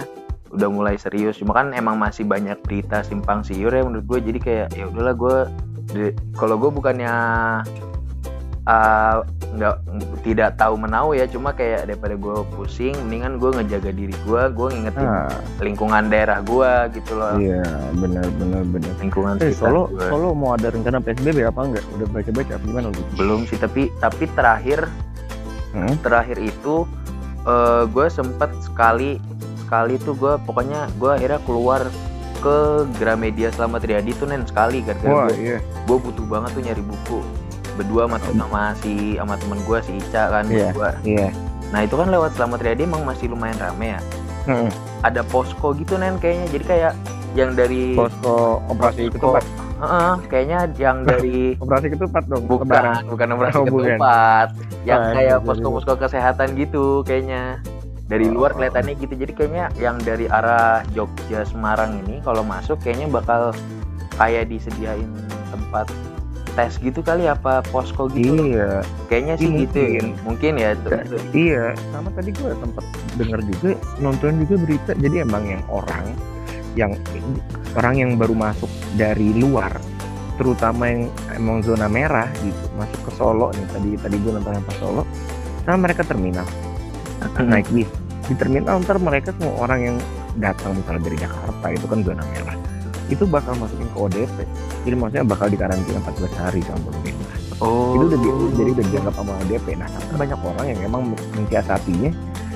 udah 0.54 0.70
mulai 0.70 0.96
serius. 0.96 1.42
Cuma 1.42 1.52
kan 1.52 1.74
emang 1.74 1.98
masih 1.98 2.24
banyak 2.24 2.62
berita 2.62 3.02
simpang 3.02 3.42
siur 3.42 3.74
ya 3.74 3.84
menurut 3.84 4.06
gue 4.08 4.20
jadi 4.24 4.40
kayak 4.40 4.68
ya 4.72 4.86
udahlah 4.88 5.16
gue 5.18 5.38
kalau 6.34 6.56
gue 6.56 6.72
bukannya 6.72 7.12
uh, 8.64 9.22
nggak 9.54 9.76
tidak 10.22 10.56
tahu 10.56 10.74
menau 10.76 11.12
ya 11.12 11.26
cuma 11.26 11.52
kayak 11.52 11.86
daripada 11.86 12.16
gue 12.16 12.38
pusing 12.52 12.96
mendingan 13.02 13.38
gue 13.38 13.54
ngejaga 13.54 13.92
diri 13.92 14.16
gue 14.20 14.42
gue 14.50 14.68
ngingetin 14.72 15.06
ah 15.06 15.30
lingkungan 15.60 16.04
daerah 16.08 16.42
gue 16.42 16.72
gitu 16.94 17.12
loh 17.14 17.38
iya 17.38 17.62
benar 17.94 18.26
benar 18.36 18.64
benar 18.66 18.94
lingkungan 18.98 19.36
Eh, 19.38 19.52
Solo, 19.52 19.88
gua. 19.88 20.08
Solo 20.08 20.28
mau 20.32 20.52
ada 20.54 20.68
rencana 20.68 20.98
PSBB 20.98 21.44
apa 21.44 21.60
enggak? 21.62 21.86
Udah 21.94 22.08
baca-baca 22.10 22.52
apa 22.52 22.64
gimana 22.64 22.88
lu? 22.90 23.04
belum 23.14 23.40
sih 23.46 23.58
tapi 23.58 23.92
tapi 23.98 24.26
terakhir 24.32 24.88
Hmm? 25.74 25.98
terakhir 26.00 26.38
itu 26.38 26.86
gue 27.88 28.08
sempet 28.08 28.54
sekali 28.62 29.18
sekali 29.58 29.98
tuh 29.98 30.14
gue 30.14 30.38
pokoknya 30.40 30.86
gue 30.96 31.10
akhirnya 31.10 31.42
keluar 31.44 31.82
ke 32.40 32.58
Gramedia 32.96 33.50
Selamat 33.50 33.82
Riyadi 33.82 34.14
tuh 34.14 34.28
nen 34.28 34.46
sekali 34.46 34.80
gara-gara 34.80 35.28
gue 35.28 35.36
iya. 35.36 35.58
gue 35.60 35.98
butuh 35.98 36.24
banget 36.24 36.54
tuh 36.54 36.62
nyari 36.62 36.84
buku 36.84 37.20
berdua 37.74 38.06
sama, 38.06 38.18
sama 38.20 38.64
si 38.78 38.94
sama 39.16 39.36
temen 39.36 39.60
gue 39.62 39.80
si 39.82 39.92
Ica 39.98 40.24
kan 40.30 40.46
Iya. 40.46 40.70
berdua. 40.70 40.90
Iya. 41.04 41.28
nah 41.70 41.80
itu 41.82 41.96
kan 41.96 42.08
lewat 42.08 42.32
Selamat 42.34 42.60
Riyadi 42.62 42.84
emang 42.84 43.02
masih 43.02 43.26
lumayan 43.28 43.58
rame 43.58 43.98
ya 43.98 44.02
Hmm. 44.44 44.70
ada 45.02 45.24
posko 45.24 45.72
gitu 45.74 45.96
nen 45.96 46.18
kayaknya 46.18 46.48
jadi 46.52 46.66
kayak 46.66 46.94
yang 47.34 47.52
dari 47.54 47.96
Posko 47.96 48.62
operasi 48.68 49.10
Posko. 49.10 49.40
ketupat. 49.40 49.44
Heeh, 49.80 50.14
kayaknya 50.30 50.60
yang 50.78 50.98
dari 51.02 51.58
Operasi 51.58 51.88
ketupat 51.90 52.24
dong. 52.26 52.46
Bukan 52.46 52.70
bukan 53.04 53.28
operasi 53.34 53.58
Oh, 53.58 53.66
bukan. 53.66 53.98
ketupat 53.98 54.48
yang 54.84 55.02
Ah, 55.02 55.12
kayak 55.12 55.28
iya, 55.34 55.44
posko-posko 55.44 55.94
kesehatan 55.98 56.54
gitu 56.54 57.02
kayaknya 57.02 57.58
dari 58.06 58.30
Oh. 58.30 58.38
luar 58.38 58.54
kelihatannya 58.54 58.94
gitu 58.96 59.18
jadi 59.18 59.32
kayaknya 59.34 59.66
yang 59.76 59.98
dari 59.98 60.28
arah 60.28 60.86
Jogja 60.92 61.42
Semarang 61.44 62.00
ini 62.00 62.22
kalau 62.22 62.44
masuk 62.44 62.78
kayaknya 62.78 63.10
bakal 63.10 63.50
kayak 64.14 64.46
disediain 64.46 65.10
tempat 65.50 65.90
tes 66.54 66.78
gitu 66.78 67.02
kali 67.02 67.26
apa 67.26 67.66
posko 67.74 68.06
gitu? 68.14 68.38
Iya. 68.54 68.86
Kayaknya 69.10 69.34
sih 69.42 69.48
Iya, 69.50 69.58
gitu 69.66 69.78
ya. 69.78 69.88
mungkin. 69.90 70.06
mungkin 70.22 70.54
ya 70.62 70.70
tuh. 70.78 70.92
Iya. 71.34 71.64
Sama 71.90 72.10
tadi 72.14 72.30
gue 72.30 72.52
sempat 72.54 72.86
dengar 73.18 73.40
juga 73.46 73.70
nonton 74.02 74.32
juga 74.46 74.56
berita 74.62 74.92
jadi 74.98 75.26
emang 75.26 75.44
yang 75.46 75.64
orang 75.70 76.06
yang 76.74 76.92
orang 77.78 77.96
yang 78.02 78.12
baru 78.18 78.34
masuk 78.34 78.70
dari 78.98 79.30
luar 79.38 79.78
terutama 80.42 80.90
yang 80.90 81.02
emang 81.38 81.62
zona 81.62 81.86
merah 81.86 82.26
gitu 82.42 82.66
masuk 82.74 82.98
ke 83.06 83.12
Solo 83.14 83.54
nih 83.54 83.66
tadi 83.70 83.90
tadi 84.02 84.16
gue 84.18 84.32
nonton 84.34 84.58
yang 84.58 84.66
pas 84.66 84.78
Solo 84.82 85.04
nah 85.70 85.78
mereka 85.78 86.02
terminal. 86.02 86.46
Naik 87.40 87.70
bis. 87.72 87.88
Di 88.28 88.34
terminal 88.36 88.82
ntar 88.82 88.98
mereka 88.98 89.32
semua 89.38 89.54
orang 89.64 89.80
yang 89.94 89.98
datang 90.42 90.74
misalnya 90.76 91.02
dari 91.06 91.18
Jakarta 91.22 91.66
itu 91.70 91.86
kan 91.86 92.00
zona 92.02 92.24
merah. 92.34 92.58
Itu 93.08 93.24
bakal 93.30 93.54
masukin 93.62 93.88
ke 93.94 93.98
ODP 94.00 94.38
jadi 94.84 94.96
maksudnya 94.96 95.26
bakal 95.26 95.48
dikarantina 95.48 96.00
14 96.02 96.36
hari 96.38 96.60
sama 96.62 96.80
pemerintah 96.86 97.36
oh. 97.60 97.96
Itu 97.96 98.04
udah 98.06 98.20
di- 98.20 98.54
jadi 98.54 98.70
udah 98.72 98.86
dianggap 98.90 99.14
sama 99.14 99.32
ODP 99.42 99.68
nah 99.74 99.88
tapi 99.88 100.14
banyak 100.18 100.40
orang 100.40 100.66
yang 100.68 100.80
emang 100.84 101.02
mensiasatinya. 101.34 102.12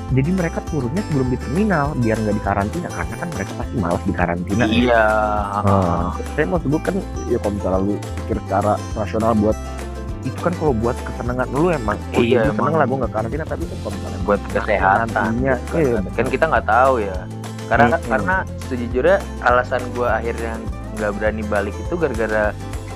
Jadi 0.07 0.29
mereka 0.31 0.63
turunnya 0.65 1.03
sebelum 1.03 1.27
di 1.27 1.35
terminal 1.35 1.91
biar 1.93 2.15
nggak 2.15 2.35
dikarantina. 2.35 2.87
Karena 2.87 3.15
kan 3.17 3.27
mereka 3.27 3.51
pasti 3.53 3.75
malas 3.75 4.01
dikarantina. 4.01 4.63
Ya. 4.63 4.71
iya. 4.71 5.03
Nah, 5.61 6.07
saya 6.31 6.45
mau 6.47 6.55
sebut 6.57 6.79
kan 6.79 6.95
ya 7.27 7.35
kalau 7.37 7.53
misalnya 7.53 7.79
lu 7.81 7.95
pikir 8.23 8.37
secara 8.47 8.73
rasional 8.95 9.35
buat 9.35 9.57
itu 10.23 10.39
kan 10.39 10.53
kalau 10.53 10.71
buat 10.73 10.95
kesenangan 10.97 11.47
lu 11.51 11.67
emang. 11.69 11.99
Oh 12.09 12.19
Iya, 12.19 12.39
iya 12.39 12.39
seneng 12.45 12.55
emang. 12.55 12.79
lah 12.79 12.85
gue 12.85 12.97
nggak 12.97 13.13
karantina 13.13 13.43
tapi 13.43 13.63
kan 13.63 13.77
kalau 13.77 13.93
misalnya 13.93 14.19
buat 14.23 14.41
kesehatan. 14.47 15.07
Nantinya 15.13 15.53
iya, 15.75 15.97
kan 16.09 16.25
kita 16.25 16.45
nggak 16.47 16.65
tahu 16.65 16.93
ya. 16.99 17.17
Karena 17.67 17.85
Mm-mm. 17.93 18.07
karena 18.07 18.35
sejujurnya 18.63 19.17
alasan 19.41 19.81
gue 19.91 20.07
akhirnya 20.07 20.53
nggak 20.97 21.13
berani 21.17 21.43
balik 21.45 21.75
itu 21.77 21.93
gara-gara 21.95 22.51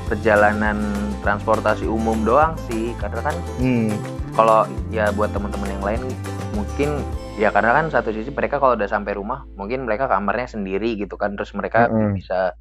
perjalanan 0.09 0.81
transportasi 1.23 1.87
umum 1.87 2.25
doang 2.25 2.57
sih. 2.67 2.91
Karena 2.97 3.21
kan 3.21 3.35
hmm, 3.61 3.89
kalau 4.35 4.67
ya 4.89 5.13
buat 5.13 5.31
teman-teman 5.31 5.69
yang 5.69 5.83
lain 5.85 6.01
mungkin 6.51 6.99
ya 7.39 7.47
karena 7.47 7.71
kan 7.71 7.87
satu 7.87 8.11
sisi 8.11 8.27
mereka 8.35 8.59
kalau 8.59 8.75
udah 8.75 8.89
sampai 8.91 9.15
rumah 9.15 9.47
mungkin 9.55 9.87
mereka 9.87 10.11
kamarnya 10.11 10.51
sendiri 10.51 10.97
gitu 10.99 11.15
kan. 11.15 11.37
Terus 11.37 11.55
mereka 11.55 11.87
Mm-mm. 11.87 12.17
bisa 12.17 12.57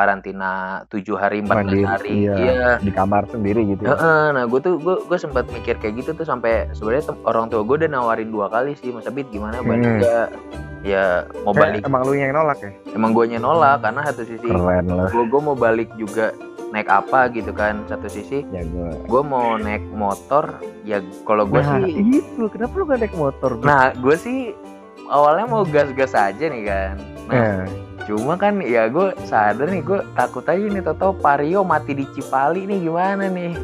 karantina 0.00 0.50
tujuh 0.88 1.14
hari 1.14 1.38
14 1.40 1.52
Mandiri, 1.52 1.84
hari. 1.84 2.08
iya. 2.18 2.34
iya. 2.34 2.70
Di 2.80 2.88
kamar 2.90 3.28
sendiri 3.28 3.60
gitu 3.68 3.84
ya. 3.84 3.92
Heeh, 3.92 4.24
nah 4.32 4.44
gue 4.44 4.60
tuh 4.60 4.74
gue 4.76 4.96
gue 5.04 5.18
sempat 5.20 5.44
mikir 5.50 5.76
kayak 5.76 6.00
gitu 6.00 6.16
tuh 6.16 6.24
sampai 6.24 6.72
sebenarnya 6.72 7.12
orang 7.22 7.46
tua 7.46 7.60
gue 7.60 7.76
udah 7.76 7.90
nawarin 7.90 8.32
dua 8.32 8.48
kali 8.48 8.72
sih 8.74 8.88
mas 8.88 9.04
Abid 9.04 9.28
gimana? 9.28 9.60
Balik 9.60 10.00
Hmm. 10.00 10.32
ya 10.80 11.28
mau 11.44 11.52
Eh, 11.52 11.60
balik. 11.60 11.80
emang 11.84 12.02
lu 12.02 12.16
yang 12.16 12.32
nolak 12.32 12.56
ya? 12.58 12.72
Emang 12.90 13.12
gue 13.12 13.36
nolak 13.36 13.84
karena 13.84 14.00
satu 14.02 14.24
sisi 14.24 14.48
gue 14.48 15.24
gue 15.28 15.40
mau 15.42 15.52
balik 15.52 15.92
juga 15.94 16.32
naik 16.70 16.88
apa 16.88 17.28
gitu 17.28 17.52
kan. 17.52 17.84
Satu 17.84 18.08
sisi 18.08 18.40
ya 18.48 18.64
gue 18.64 18.88
gue 19.04 19.22
mau 19.22 19.60
naik 19.60 19.84
motor 19.92 20.56
ya 20.82 21.04
kalau 21.28 21.44
gue 21.44 21.60
nah 21.60 21.76
sih 21.76 22.16
itu 22.16 22.48
kenapa 22.48 22.72
lu 22.72 22.88
gak 22.88 23.04
naik 23.04 23.12
motor 23.12 23.60
nah 23.60 23.92
gue 23.92 24.16
sih 24.16 24.56
awalnya 25.06 25.44
mau 25.44 25.62
gas-gas 25.62 26.16
aja 26.16 26.44
nih 26.46 26.64
kan. 26.64 26.94
Nah 27.28 27.36
Eh, 27.36 27.89
cuma 28.10 28.34
kan 28.34 28.58
ya 28.58 28.90
gue 28.90 29.14
sadar 29.30 29.70
nih 29.70 29.86
gue 29.86 30.02
takut 30.18 30.42
aja 30.42 30.58
nih 30.58 30.82
tau 30.82 31.14
Vario 31.14 31.62
mati 31.62 31.94
di 31.94 32.02
Cipali 32.10 32.66
nih 32.66 32.82
gimana 32.82 33.30
nih? 33.30 33.54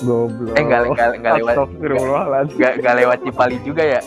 Goblok. 0.00 0.56
Eh 0.56 0.62
nggak 0.64 0.80
nggak 0.96 1.08
nggak 1.20 1.34
lewat 1.44 1.56
nggak 2.56 2.72
nggak 2.80 2.94
lewat 3.04 3.18
Cipali 3.28 3.56
juga 3.60 3.84
ya? 3.84 4.02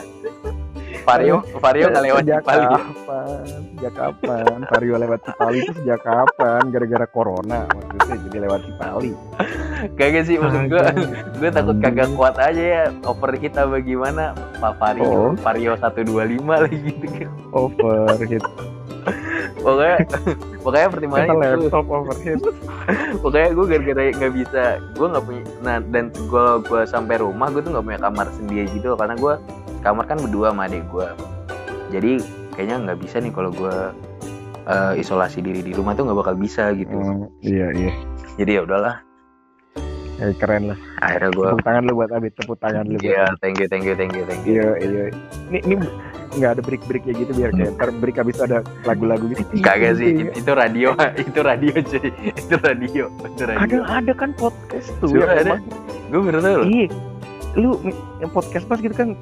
Vario 1.07 1.39
Vario 1.63 1.87
nggak 1.87 2.03
lewat 2.03 2.23
sejak 2.27 2.41
Cipali 2.43 2.59
ya? 2.59 2.69
kapan? 2.75 3.39
Sejak 3.47 3.93
kapan? 3.95 4.57
Vario 4.67 4.95
lewat 4.99 5.19
Cipali 5.23 5.57
itu 5.63 5.71
sejak 5.79 5.99
kapan? 6.03 6.61
Gara-gara 6.73 7.07
corona 7.07 7.59
maksudnya 7.71 8.15
jadi 8.27 8.37
lewat 8.49 8.61
Cipali. 8.67 9.11
Kagak 9.95 10.23
sih 10.27 10.35
maksud 10.35 10.63
gue 10.67 10.83
gue 11.39 11.49
takut 11.53 11.77
kagak 11.79 12.09
kuat 12.17 12.35
aja 12.41 12.63
ya 12.63 12.83
over 13.07 13.31
kita 13.37 13.63
bagaimana? 13.69 14.33
Pak 14.57 14.73
Vario 14.81 15.05
Oh. 15.07 15.31
Vario 15.39 15.77
125 15.79 16.43
lagi 16.43 16.77
gitu. 16.81 17.05
Kan 17.07 17.29
overheat 17.55 18.43
pokoknya 19.61 19.97
pokoknya 20.63 20.87
pertimbangannya 20.93 21.33
kata 21.33 21.47
itu. 21.47 21.61
laptop 21.65 21.87
overheat. 21.89 22.39
Pokoknya 23.23 23.49
gue 23.51 23.65
gara-gara 23.67 24.01
nggak 24.15 24.33
bisa 24.33 24.63
gue 24.95 25.07
nggak 25.11 25.25
punya 25.27 25.43
nah 25.59 25.77
dan 25.91 26.07
gue 26.15 26.45
gue 26.63 26.81
sampai 26.87 27.19
rumah 27.19 27.51
gue 27.51 27.59
tuh 27.59 27.75
nggak 27.75 27.85
punya 27.85 27.99
kamar 27.99 28.27
sendiri 28.31 28.65
gitu 28.71 28.95
karena 28.95 29.15
gue 29.19 29.33
kamar 29.83 30.03
kan 30.07 30.17
berdua 30.23 30.55
sama 30.55 30.71
adik 30.71 30.87
gue 30.87 31.09
jadi 31.91 32.11
kayaknya 32.55 32.75
nggak 32.87 32.99
bisa 33.03 33.19
nih 33.19 33.31
kalau 33.35 33.51
gue 33.51 33.75
eh, 34.67 34.93
isolasi 34.99 35.39
diri 35.39 35.63
di 35.63 35.71
rumah 35.71 35.95
tuh 35.95 36.07
nggak 36.07 36.19
bakal 36.19 36.35
bisa 36.35 36.75
gitu. 36.75 36.91
Hmm, 36.95 37.27
iya 37.39 37.71
iya. 37.71 37.91
Jadi 38.35 38.51
ya 38.59 38.61
udahlah. 38.67 38.95
Eh, 40.17 40.33
keren 40.41 40.73
lah. 40.73 40.79
Akhirnya 41.05 41.29
gue 41.29 41.45
tepuk 41.53 41.65
tangan 41.65 41.83
lu 41.85 41.93
buat 41.93 42.09
Abid 42.09 42.33
tepuk 42.33 42.57
tangan 42.57 42.83
lu 42.89 42.97
iya 43.05 43.29
Abid. 43.29 43.37
thank 43.39 43.57
you 43.61 43.67
thank 43.69 43.85
you 43.85 43.93
thank 43.93 44.13
you 44.17 44.25
thank 44.25 44.41
you. 44.43 44.57
Iya 44.57 44.69
iya. 44.81 45.03
Ini 45.53 45.57
ini 45.63 45.75
nggak 46.33 46.51
ada 46.53 46.61
break 46.61 46.83
break 46.85 47.03
ya 47.03 47.13
gitu 47.15 47.31
biar 47.31 47.51
kayak 47.51 47.71
ntar 47.75 47.89
break 47.97 48.17
habis 48.17 48.37
ada 48.37 48.59
lagu-lagu 48.83 49.25
gitu. 49.29 49.41
Kagak 49.59 49.95
sih. 49.95 50.09
Iya. 50.09 50.21
it- 50.27 50.35
itu 50.37 50.51
radio 50.51 50.89
itu 51.15 51.39
radio 51.39 51.73
cuy. 51.77 52.07
Itu 52.27 52.55
radio 52.59 53.03
itu 53.07 53.41
ada 53.43 53.53
radio 53.55 53.79
ada 53.83 54.11
kan 54.11 54.31
podcast 54.33 54.89
tuh 54.99 55.13
yang 55.13 55.29
ada. 55.29 55.55
gue 56.07 56.19
baru 56.21 56.39
tahu 56.39 56.55
loh. 56.57 56.67
Iya, 56.67 56.87
lu 57.57 57.81
yang 58.19 58.29
podcast 58.29 58.63
pas 58.63 58.77
gitu 58.77 58.93
kan, 58.93 59.17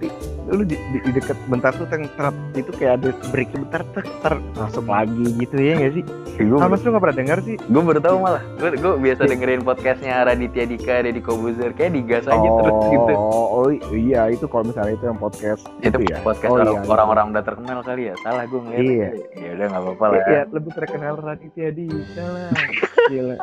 lu 0.46 0.62
di, 0.62 0.76
di, 0.92 0.98
di 1.00 1.12
dekat 1.14 1.40
bentar 1.46 1.72
tuh 1.72 1.88
yang 1.88 2.04
ter, 2.10 2.26
itu 2.54 2.72
kayak 2.74 2.92
ada 2.98 3.10
break 3.26 3.48
sebentar 3.50 3.82
ter, 3.90 4.04
ter 4.20 4.34
masuk 4.54 4.84
lagi 4.86 5.26
gitu 5.36 5.56
ya 5.56 5.74
nggak 5.74 5.94
sih? 5.94 6.04
gue 6.36 6.58
Sama 6.58 6.76
lu 6.76 6.90
nggak 6.92 7.00
pernah 7.02 7.18
dengar 7.18 7.38
sih? 7.40 7.56
gue 7.56 7.82
baru 7.82 7.98
tahu 7.98 8.16
malah 8.20 8.44
gue 8.60 8.70
gue 8.76 8.92
biasa 9.00 9.22
Iya. 9.22 9.30
dengerin 9.32 9.62
podcastnya 9.64 10.16
Raditya 10.22 10.64
Dika 10.66 10.96
Deddy 11.02 11.22
Kobuzer 11.22 11.72
kayak 11.72 11.96
digas 11.96 12.26
aja 12.26 12.44
terus 12.52 12.76
gitu 12.86 13.14
Oh, 13.16 13.48
oh 13.58 13.68
iya 13.90 14.28
itu 14.28 14.44
kalau 14.46 14.68
misalnya 14.68 14.94
itu 14.94 15.06
yang 15.06 15.16
podcast 15.16 15.64
itu 15.80 15.96
ya. 16.04 16.20
podcast 16.20 16.52
Oh, 16.52 16.56
orang- 16.58 16.68
iya, 16.68 16.76
iya. 16.78 16.92
orang-orang 16.92 17.26
udah 17.32 17.44
terkenal 17.46 17.80
kali 17.82 18.02
ya 18.04 18.14
salah 18.20 18.44
gue 18.44 18.60
ngeliat 18.60 18.84
Iya. 18.84 19.10
ya 19.34 19.50
udah 19.54 19.66
nggak 19.66 19.82
apa-apa 19.82 20.06
lah 20.06 20.18
ya, 20.18 20.28
iya, 20.28 20.42
lebih 20.52 20.72
terkenal 20.74 21.14
Raditya 21.18 21.70
Dika 21.72 22.26
lah. 22.26 22.50
Gila. 23.08 23.36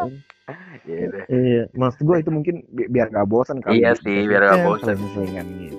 Ya 0.83 0.95
udah. 1.07 1.23
Iya, 1.29 1.63
maksud 1.73 2.03
gua 2.03 2.19
itu 2.19 2.29
mungkin 2.29 2.67
bi- 2.69 2.87
biar 2.87 3.09
nggak 3.09 3.25
bosan 3.25 3.59
kali. 3.59 3.79
Iya 3.79 3.95
sih, 3.95 4.27
biar 4.27 4.43
nggak 4.45 4.63
bosan. 4.63 4.97
Selingan 5.13 5.47
gitu. 5.61 5.79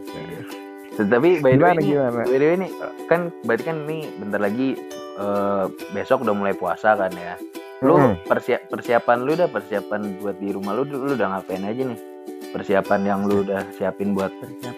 tapi 0.93 1.41
by 1.41 1.57
the 1.57 1.65
way 1.65 1.73
Gimana 1.81 2.21
by 2.21 2.37
the 2.37 2.45
way 2.45 2.57
nih 2.59 2.71
kan 3.09 3.33
berarti 3.41 3.63
kan 3.65 3.77
nih 3.83 4.13
bentar 4.13 4.37
lagi 4.37 4.77
eh, 5.17 5.65
besok 5.89 6.21
udah 6.21 6.37
mulai 6.37 6.53
puasa 6.53 6.93
kan 6.93 7.09
ya 7.11 7.33
lu 7.81 7.97
Hmm. 7.97 8.13
persia- 8.23 8.61
persiapan 8.63 9.25
lu 9.25 9.33
udah 9.33 9.49
persiapan 9.49 10.21
buat 10.21 10.37
di 10.37 10.53
rumah 10.53 10.71
lu 10.71 10.85
lu 10.85 11.17
udah 11.17 11.33
ngapain 11.33 11.65
aja 11.65 11.81
nih 11.83 11.99
persiapan 12.47 12.99
yang 13.03 13.19
lu 13.25 13.41
udah 13.41 13.65
siapin 13.73 14.13
buat 14.13 14.29
persiapan 14.37 14.75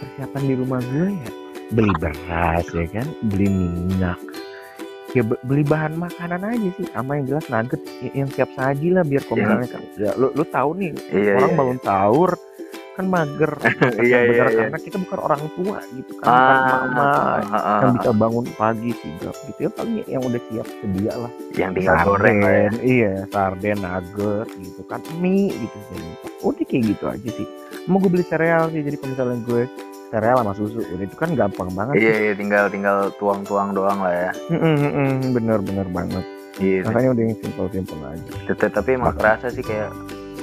persiapan 0.00 0.42
di 0.42 0.54
rumah 0.56 0.80
gue 0.82 1.08
ya 1.14 1.30
beli 1.68 1.92
beras 2.00 2.66
ya 2.72 2.86
kan 2.88 3.06
beli 3.28 3.46
minyak 3.46 4.16
ya 5.12 5.22
be- 5.22 5.40
beli 5.42 5.62
bahan 5.62 5.94
makanan 5.94 6.42
aja 6.42 6.68
sih 6.74 6.86
sama 6.88 7.16
yang 7.16 7.26
jelas 7.28 7.46
nugget 7.46 7.80
yang 8.10 8.28
siap 8.28 8.50
saji 8.52 8.88
lah 8.90 9.02
biar 9.02 9.22
kalau 9.22 9.36
Iya. 9.36 9.46
misalnya 9.46 9.68
kan 9.70 9.82
ya 9.96 10.10
lu 10.14 10.26
lu 10.30 10.44
tahu 10.44 10.70
nih 10.74 10.90
Iya, 11.08 11.32
orang 11.36 11.50
iya, 11.50 11.58
bangun 11.58 11.78
sahur 11.80 12.32
kan 12.96 13.04
mager 13.06 13.52
Iya, 14.00 14.00
iya, 14.00 14.18
iya. 14.24 14.44
karena 14.66 14.78
kita 14.80 14.96
bukan 14.98 15.18
orang 15.20 15.42
tua 15.52 15.78
gitu 15.92 16.12
kan 16.16 16.32
bukan 16.32 16.56
mama 16.64 17.04
ah, 17.04 17.12
ah, 17.52 17.78
yang 17.78 17.92
ah. 17.92 17.94
bisa 17.94 18.10
bangun 18.10 18.46
pagi 18.56 18.90
sigap 18.96 19.36
gitu 19.44 19.58
ya 19.60 19.70
paling 19.70 19.94
yang 20.06 20.22
udah 20.24 20.40
siap 20.42 20.66
sedia 20.80 21.12
lah 21.12 21.32
yang 21.54 21.70
tinggal 21.70 21.96
goreng 22.02 22.38
ya 22.38 22.48
sarden 22.48 22.72
iya 22.82 23.12
sarden 23.28 23.76
nugget 23.78 24.48
gitu 24.56 24.80
kan 24.82 25.00
mie 25.16 25.52
gitu 25.52 25.76
udah 26.40 26.64
kayak 26.64 26.82
gitu 26.88 27.04
aja 27.04 27.30
sih 27.30 27.46
mau 27.84 28.00
gue 28.00 28.08
beli 28.08 28.24
sereal 28.24 28.66
sih 28.68 28.80
jadi 28.80 28.96
kalau 28.96 29.10
misalnya 29.12 29.38
gue 29.44 29.62
sereal 30.08 30.36
sama 30.36 30.52
susu. 30.52 30.80
Udah 30.86 31.04
itu 31.04 31.16
kan 31.16 31.30
gampang 31.32 31.70
banget. 31.72 31.94
Iya 31.96 32.14
iya 32.20 32.32
tinggal 32.34 32.64
tinggal 32.66 32.96
tuang-tuang 33.16 33.72
doang 33.72 33.98
lah 34.00 34.12
ya. 34.12 34.30
Mm-mm, 34.48 35.32
bener 35.32 35.58
bener 35.60 35.86
banget. 35.88 36.24
Iya 36.56 36.88
makanya 36.88 37.08
udah 37.12 37.22
yang 37.22 37.36
simple 37.36 37.68
simple 37.68 38.00
aja 38.00 38.24
tapi 38.72 38.96
emang 38.96 39.12
kerasa 39.12 39.52
sih 39.52 39.60
kayak 39.60 39.92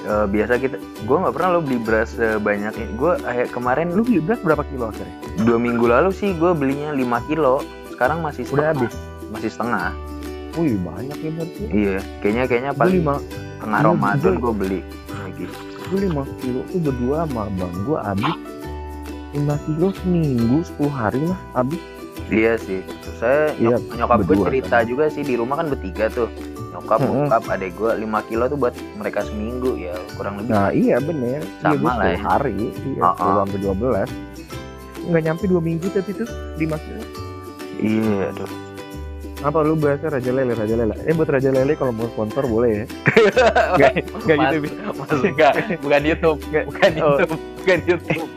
eh, 0.03 0.25
biasa 0.29 0.62
kita 0.62 0.77
gue 0.77 1.17
nggak 1.17 1.34
pernah 1.34 1.50
lo 1.50 1.60
beli 1.60 1.79
beras 1.79 2.13
sebanyak 2.13 2.74
ini. 2.75 2.93
Gue 2.93 3.17
kayak 3.17 3.50
kemarin 3.50 3.89
lu 3.89 4.05
beli 4.05 4.22
beras 4.22 4.38
berapa 4.41 4.62
kilo 4.67 4.93
akhirnya 4.93 5.15
dua 5.41 5.58
minggu 5.58 5.86
lalu 5.86 6.13
sih 6.13 6.34
gue 6.34 6.51
belinya 6.53 6.93
5 6.93 7.01
kilo. 7.25 7.65
Sekarang 7.89 8.22
masih 8.22 8.46
udah 8.46 8.70
setengah. 8.70 8.70
habis? 8.77 8.93
Masih 9.32 9.50
setengah. 9.50 9.89
Wih 10.53 10.77
banyak 10.77 11.17
ya 11.17 11.29
berarti. 11.34 11.63
Iya 11.65 12.00
kayaknya 12.22 12.43
kayaknya 12.46 12.72
paling 12.74 13.01
lima. 13.01 13.15
tengah 13.58 13.79
Ramadan 13.82 14.34
gue- 14.38 14.53
beli. 14.53 14.79
Lagi 15.10 15.46
gue 15.89 16.00
lima 16.03 16.24
kilo. 16.38 16.62
Tuh 16.67 16.79
berdua 16.79 17.25
sama 17.25 17.50
abang 17.50 17.74
gue 17.82 17.98
habis 17.98 18.36
lima 19.33 19.55
kilo 19.59 19.87
seminggu 19.95 20.57
10 20.77 20.89
hari 20.89 21.21
lah 21.23 21.39
habis 21.53 21.81
iya 22.29 22.53
sih 22.55 22.79
saya 23.15 23.53
Iya, 23.55 23.75
nyok- 23.75 23.87
nyokap 23.95 24.17
gue 24.23 24.37
cerita 24.43 24.77
kan. 24.77 24.85
juga 24.85 25.03
sih 25.07 25.21
di 25.21 25.33
rumah 25.33 25.55
kan 25.55 25.67
bertiga 25.67 26.05
tuh 26.07 26.29
nyokap 26.71 26.99
Mm-mm. 26.99 27.25
bokap 27.25 27.43
adek 27.49 27.71
gue 27.73 27.91
5 27.99 28.29
kilo 28.29 28.43
tuh 28.45 28.57
buat 28.57 28.73
mereka 28.95 29.19
seminggu 29.23 29.71
ya 29.75 29.93
kurang 30.13 30.37
lebih 30.37 30.49
Nah 30.49 30.69
iya 30.69 30.97
bener 30.97 31.41
Sama 31.59 31.73
iya, 31.75 31.91
lah 31.91 32.07
10 32.07 32.09
ya. 32.09 32.19
hari 32.23 32.57
Iya 32.75 33.01
Oh, 33.01 33.13
oh. 33.13 33.33
10 33.33 33.41
sampai 33.41 33.59
12 33.59 34.09
Nggak 35.03 35.23
nyampe 35.23 35.43
2 35.45 35.59
minggu 35.59 35.87
tapi 35.89 36.11
tuh 36.13 36.27
5 36.55 36.63
kilo 36.79 37.03
iya 37.75 38.29
aduh 38.29 38.51
apa 39.43 39.59
lu 39.59 39.75
bahasnya 39.75 40.07
Raja 40.09 40.31
Lele 40.31 40.53
Raja 40.53 40.71
Lele 40.73 40.95
eh 40.99 41.11
buat 41.11 41.27
Raja 41.27 41.51
Lele 41.51 41.75
kalau 41.75 41.91
mau 41.91 42.07
sponsor 42.07 42.47
boleh 42.47 42.69
ya 42.71 42.85
nggak 43.75 43.91
nggak 44.23 44.37
gitu 44.39 44.55
Bi. 44.57 44.69
Maksud 44.93 45.19
enggak, 45.25 45.53
bukan 45.77 46.01
YouTube, 46.01 46.39
Nggak. 46.45 46.63
bukan 46.65 46.91
Oh. 46.93 46.99
YouTube, 47.11 47.31
bukan 47.57 47.79
YouTube. 47.83 48.27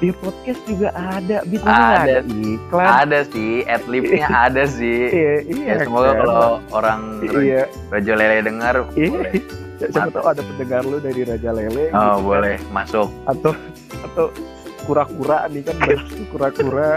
Di 0.00 0.08
podcast 0.10 0.60
juga 0.64 0.88
ada 0.92 1.44
Bit 1.44 1.60
Ada. 1.60 2.00
ada 2.00 2.16
iklan 2.24 2.88
Ada 2.98 3.18
sih, 3.26 3.62
adlibnya 3.66 4.26
ada 4.48 4.64
sih. 4.64 5.00
iya 5.06 5.34
iya 5.44 5.64
Ya 5.70 5.84
semoga 5.84 6.10
kan? 6.10 6.18
kalau 6.18 6.50
orang 6.70 7.00
iya 7.36 7.62
Raja 7.88 8.12
Lele 8.14 8.38
dengar, 8.40 8.74
iya 8.94 9.08
boleh. 9.10 9.32
siapa 9.92 10.08
tahu 10.10 10.26
ada 10.26 10.42
pendengar 10.42 10.82
lu 10.82 10.98
dari 10.98 11.22
Raja 11.22 11.50
Lele 11.50 11.84
Oh, 11.90 12.00
gitu. 12.16 12.20
boleh 12.26 12.56
masuk. 12.70 13.08
atau 13.26 13.52
atau 14.02 14.26
kura-kura 14.82 15.44
nih 15.46 15.62
kan 15.62 15.76
kura-kura 16.32 16.96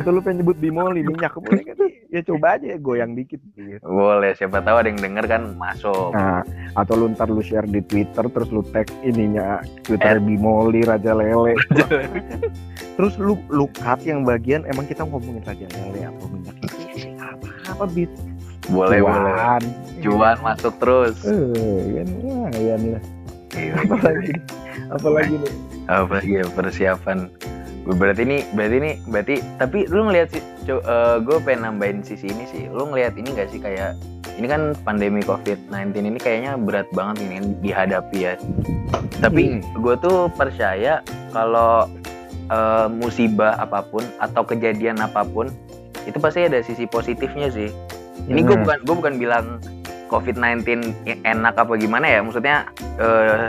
atau 0.00 0.10
lu 0.10 0.20
pengen 0.24 0.42
nyebut 0.42 0.58
bimoli 0.58 1.00
minyak 1.04 1.34
boleh 1.36 1.62
kan 1.62 1.76
ya 2.10 2.20
coba 2.22 2.58
aja 2.58 2.78
goyang 2.78 3.18
dikit 3.18 3.42
gitu. 3.58 3.82
Boleh, 3.82 4.38
siapa 4.38 4.62
tahu 4.62 4.76
ada 4.78 4.88
yang 4.88 5.02
denger 5.02 5.24
kan 5.26 5.42
masuk. 5.58 6.14
Nah, 6.14 6.46
atau 6.78 6.94
lu 6.94 7.10
ntar 7.10 7.26
lu 7.26 7.42
share 7.42 7.66
di 7.66 7.82
Twitter 7.82 8.24
terus 8.30 8.48
lu 8.54 8.62
tag 8.70 8.86
ininya 9.02 9.60
Twitter 9.82 10.22
Bimoli 10.22 10.86
Raja 10.86 11.12
Lele. 11.14 11.58
terus 12.96 13.18
lu 13.18 13.34
lu 13.50 13.66
cut 13.74 13.98
yang 14.06 14.22
bagian 14.22 14.62
emang 14.70 14.86
kita 14.86 15.02
ngomongin 15.02 15.42
Raja 15.42 15.66
Lele 15.66 16.06
apa 16.06 16.22
minyak 16.30 16.56
apa 17.18 17.48
apa 17.74 17.84
bit 17.90 18.10
Boleh, 18.64 19.04
boleh. 19.04 19.28
Cuan. 19.28 19.62
Cuan 20.00 20.36
masuk 20.40 20.72
terus. 20.80 21.20
Eh, 21.28 22.00
kan 22.00 22.08
lumayan 22.16 22.80
lah. 22.96 23.02
Iya. 23.52 23.72
Apalagi 23.76 24.32
apalagi 24.90 25.34
nih. 25.36 25.54
apa 25.84 26.12
lagi 26.16 26.32
ya 26.40 26.44
persiapan 26.48 27.18
berarti 27.84 28.24
ini 28.24 28.38
berarti 28.56 28.76
ini 28.80 28.92
berarti 29.04 29.34
tapi 29.60 29.84
lu 29.92 30.08
ngelihat 30.08 30.32
sih 30.32 30.42
gue 31.20 31.36
pengen 31.44 31.68
nambahin 31.68 32.00
sisi 32.00 32.32
ini 32.32 32.48
sih. 32.48 32.64
Lu 32.72 32.88
ngelihat 32.88 33.20
ini 33.20 33.28
gak 33.36 33.52
sih 33.52 33.60
kayak 33.60 34.00
ini 34.34 34.50
kan 34.50 34.74
pandemi 34.82 35.22
covid-19 35.22 35.94
ini 35.94 36.18
kayaknya 36.18 36.56
berat 36.58 36.88
banget 36.96 37.28
ini 37.28 37.54
dihadapi 37.60 38.18
ya. 38.18 38.34
Tapi 39.20 39.60
gue 39.60 39.94
tuh 40.00 40.32
percaya 40.32 41.04
kalau 41.30 41.86
eh, 42.48 42.86
musibah 42.88 43.60
apa 43.60 43.84
pun 43.84 44.02
atau 44.18 44.42
kejadian 44.42 44.98
apa 45.04 45.22
pun 45.22 45.52
itu 46.04 46.16
pasti 46.20 46.48
ada 46.48 46.60
sisi 46.64 46.88
positifnya 46.88 47.52
sih. 47.52 47.68
Ini 48.24 48.40
gue 48.40 48.56
Hmm. 48.56 48.64
bukan 48.64 48.78
gue 48.84 48.94
bukan 48.96 49.14
bilang 49.20 49.46
COVID-19 50.06 50.64
enak 51.22 51.54
apa 51.54 51.72
gimana 51.74 52.06
ya? 52.06 52.20
Maksudnya 52.20 52.68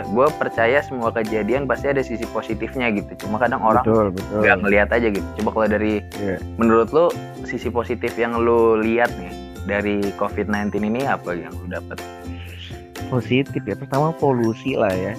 gue 0.06 0.26
percaya 0.34 0.80
semua 0.80 1.10
kejadian 1.10 1.64
pasti 1.64 1.88
ada 1.88 2.00
sisi 2.00 2.24
positifnya 2.26 2.90
gitu. 2.90 3.26
Cuma 3.26 3.36
kadang 3.36 3.60
orang 3.60 3.82
betul 3.82 4.06
betul. 4.10 4.40
nggak 4.40 4.56
ngelihat 4.60 4.88
aja 4.90 5.08
gitu. 5.08 5.28
Coba 5.38 5.50
kalau 5.52 5.68
dari 5.70 5.92
Iya. 6.16 6.36
menurut 6.56 6.88
lo 6.90 7.06
sisi 7.42 7.68
positif 7.68 8.14
yang 8.14 8.34
lo 8.34 8.74
lihat 8.76 9.12
nih 9.14 9.32
dari 9.64 9.98
COVID-19 10.14 10.78
ini 10.82 11.04
apa 11.04 11.32
yang 11.32 11.52
lo 11.52 11.66
dapat 11.68 11.98
positif 13.06 13.62
ya. 13.62 13.74
Pertama 13.74 14.10
polusi 14.12 14.74
lah 14.74 14.90
ya. 14.90 15.14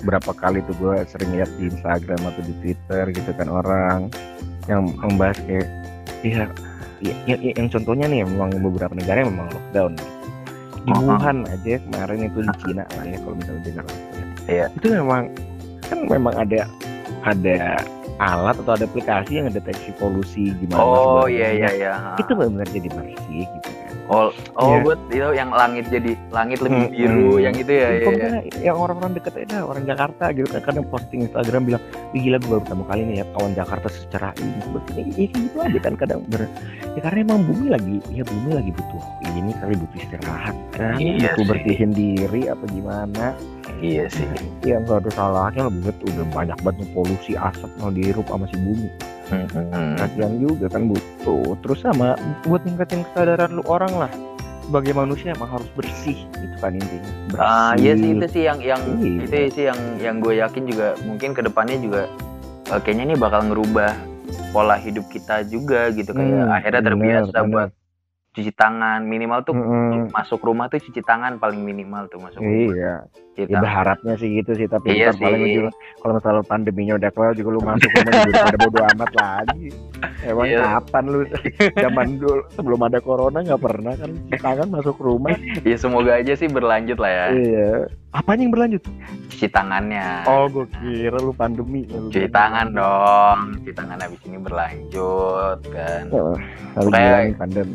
Berapa 0.00 0.32
kali 0.32 0.64
tuh 0.64 0.76
gue 0.76 0.96
sering 1.06 1.34
lihat 1.34 1.50
di 1.56 1.68
Instagram 1.68 2.20
atau 2.20 2.40
di 2.40 2.54
Twitter 2.58 3.04
gitu 3.12 3.30
kan 3.32 3.48
orang 3.48 4.08
yang 4.64 4.88
membahas 4.96 5.36
kayak 5.44 5.68
ya, 6.20 6.44
ya, 7.00 7.12
ya- 7.26 7.40
ya- 7.40 7.56
yang 7.56 7.68
contohnya 7.68 8.06
nih 8.06 8.24
memang 8.24 8.52
beberapa 8.60 8.92
negara 8.92 9.24
yang 9.24 9.32
memang 9.32 9.48
lockdown 9.50 9.92
di. 10.82 10.92
Wuhan 10.96 11.38
aja 11.44 11.74
kemarin 11.82 12.18
itu 12.24 12.38
di 12.40 12.52
Cina 12.62 12.84
lah 12.96 13.04
ya 13.04 13.16
kalau 13.20 13.34
misalnya 13.36 13.62
dengar 13.64 13.84
Iya. 14.48 14.66
itu 14.74 14.86
memang 14.90 15.22
kan 15.84 15.98
memang 16.08 16.34
ada 16.34 16.60
ada 17.22 17.58
alat 18.18 18.56
atau 18.58 18.72
ada 18.74 18.84
aplikasi 18.84 19.38
yang 19.38 19.48
deteksi 19.48 19.92
polusi 19.96 20.52
gimana 20.58 20.80
oh 20.80 21.24
iya 21.24 21.52
iya 21.52 21.70
iya 21.72 21.92
itu 22.16 22.32
benar-benar 22.32 22.68
jadi 22.68 22.88
bersih 22.92 23.44
gitu 23.46 23.68
kan 23.70 23.79
oh 24.10 24.28
oh 24.58 24.68
Iya. 24.68 24.82
buat 24.82 24.98
itu 25.08 25.28
yang 25.32 25.50
langit 25.50 25.84
jadi 25.86 26.12
langit 26.28 26.58
lebih 26.58 26.82
Hmm, 26.82 26.92
biru 26.92 27.30
hmm. 27.32 27.42
yang 27.42 27.54
itu 27.54 27.72
ya 27.72 27.88
iya. 27.88 28.02
pokoknya 28.02 28.30
yang 28.60 28.76
orang-orang 28.76 29.12
deket 29.14 29.34
aja 29.40 29.56
orang 29.62 29.84
Jakarta 29.84 30.24
gitu 30.30 30.48
kan 30.50 30.62
kadang 30.62 30.86
posting 30.86 31.20
Instagram 31.24 31.62
bilang 31.64 31.82
Wih 32.10 32.20
gila 32.20 32.36
gue 32.36 32.48
baru 32.50 32.60
pertama 32.60 32.84
kali 32.84 33.02
nih 33.06 33.16
ya 33.22 33.26
kawan 33.30 33.52
Jakarta 33.54 33.86
secara 33.88 34.28
ini 34.36 34.58
seperti 34.60 34.90
ini 34.98 35.10
ya, 35.14 35.26
gitu 35.30 35.56
aja 35.62 35.78
kan 35.78 35.94
kadang 35.94 36.20
ber 36.26 36.42
ya 36.90 37.00
karena 37.00 37.18
emang 37.22 37.40
bumi 37.46 37.66
lagi 37.70 37.96
ya 38.10 38.22
bumi 38.26 38.50
lagi 38.50 38.70
butuh 38.74 39.02
ini 39.30 39.52
kali 39.54 39.74
butuh 39.78 39.96
istirahat 39.96 40.56
kan 40.74 40.98
Iya 40.98 41.30
butuh 41.30 41.38
sih. 41.38 41.50
bersihin 41.54 41.90
diri 41.90 42.42
apa 42.50 42.64
gimana 42.66 43.26
iya 43.78 44.10
sih 44.10 44.26
yang 44.66 44.82
gak 44.84 45.06
ada 45.06 45.10
salahnya 45.14 45.70
lebih 45.70 45.94
udah 46.04 46.26
banyak 46.34 46.58
banget 46.60 46.88
polusi 46.90 47.32
asap 47.32 47.70
mau 47.78 47.88
dihirup 47.88 48.26
sama 48.26 48.44
si 48.44 48.58
bumi 48.58 48.90
Hmm, 49.30 49.46
hmm, 49.46 49.66
hmm. 49.70 49.94
kasihan 49.96 50.32
juga 50.36 50.66
kan 50.68 50.82
butuh 50.86 51.54
terus 51.60 51.78
sama 51.80 52.18
buat 52.42 52.62
ningkatin 52.62 53.06
kesadaran 53.06 53.50
lu 53.52 53.62
orang 53.64 53.94
lah 53.96 54.10
sebagai 54.60 54.92
manusia 54.92 55.32
emang 55.32 55.50
harus 55.50 55.70
bersih 55.72 56.18
itu 56.36 56.56
kan 56.58 56.72
intinya 56.72 57.10
bersih 57.28 57.38
Ah 57.40 57.72
iya 57.74 57.92
sih 57.94 58.10
itu 58.12 58.26
sih 58.28 58.42
yang 58.44 58.58
yang 58.60 58.82
Iya. 58.98 59.22
itu 59.24 59.36
sih 59.52 59.64
yang 59.66 59.78
yang 59.98 60.16
gue 60.18 60.34
yakin 60.36 60.62
juga 60.64 60.94
mungkin 61.02 61.30
ke 61.30 61.42
depannya 61.42 61.78
juga 61.78 62.02
eh, 62.66 62.80
kayaknya 62.80 63.04
ini 63.04 63.16
bakal 63.16 63.40
ngerubah 63.44 63.90
pola 64.50 64.74
hidup 64.74 65.06
kita 65.08 65.42
juga 65.44 65.90
gitu 65.90 66.10
kayak 66.10 66.26
Hmm, 66.40 66.50
akhirnya 66.52 66.80
bener, 66.80 66.90
terbiasa 66.92 67.36
bener. 67.36 67.50
buat 67.50 67.70
cuci 68.30 68.54
tangan 68.54 69.02
minimal 69.02 69.42
tuh 69.42 69.50
Mm-mm. 69.52 70.06
masuk 70.08 70.38
rumah 70.40 70.66
tuh 70.66 70.78
cuci 70.78 71.02
tangan 71.02 71.34
paling 71.36 71.58
minimal 71.60 72.06
tuh 72.06 72.22
masuk 72.22 72.38
rumah 72.38 72.70
Iya, 72.70 72.94
cuci 73.28 73.42
ya 73.42 73.46
tangan. 73.48 73.62
berharapnya 73.66 74.14
sih 74.16 74.28
gitu 74.32 74.50
sih, 74.54 74.66
tapi 74.66 74.86
Iya 74.92 75.10
ntar 75.10 75.18
paling 75.20 75.42
sih. 75.42 75.54
juga 75.56 75.70
kalau 75.98 76.12
misalnya 76.14 76.44
pandeminya 76.46 76.94
udah 76.94 77.10
kelar 77.10 77.34
juga 77.34 77.50
lu 77.50 77.60
masuk 77.60 77.90
rumah 77.90 78.12
juga 78.22 78.38
pada 78.40 78.58
bodo 78.60 78.80
amat 78.88 79.10
lagi. 79.12 79.66
Emang 80.22 80.46
Iya. 80.46 80.60
kapan 80.62 81.04
lu 81.06 81.20
zaman 81.74 82.08
dulu 82.16 82.42
sebelum 82.50 82.80
ada 82.80 82.98
corona 82.98 83.38
nggak 83.40 83.60
pernah 83.60 83.92
kan 83.94 84.10
cuci 84.14 84.38
tangan 84.38 84.68
masuk 84.68 84.96
rumah? 84.96 85.34
ya 85.60 85.76
semoga 85.76 86.12
aja 86.14 86.32
sih 86.32 86.46
berlanjut 86.46 86.96
lah 86.96 87.10
ya 87.10 87.26
iya. 87.34 87.70
Apanya 88.10 88.42
yang 88.42 88.54
berlanjut? 88.54 88.82
cuci 89.26 89.46
tangannya 89.48 90.22
Oh, 90.24 90.46
gue 90.46 90.70
kira 90.70 91.18
lu 91.18 91.32
pandemi. 91.32 91.82
Lu 91.84 92.06
cuci 92.06 92.28
tangan 92.28 92.70
dong 92.70 93.38
cuci 93.58 93.72
tangan 93.72 93.98
habis 93.98 94.22
ini 94.22 94.38
berlanjut 94.38 95.58
kan 95.66 96.04
Oh, 96.12 96.38
Kayak- 96.86 97.34
pandemi. 97.34 97.74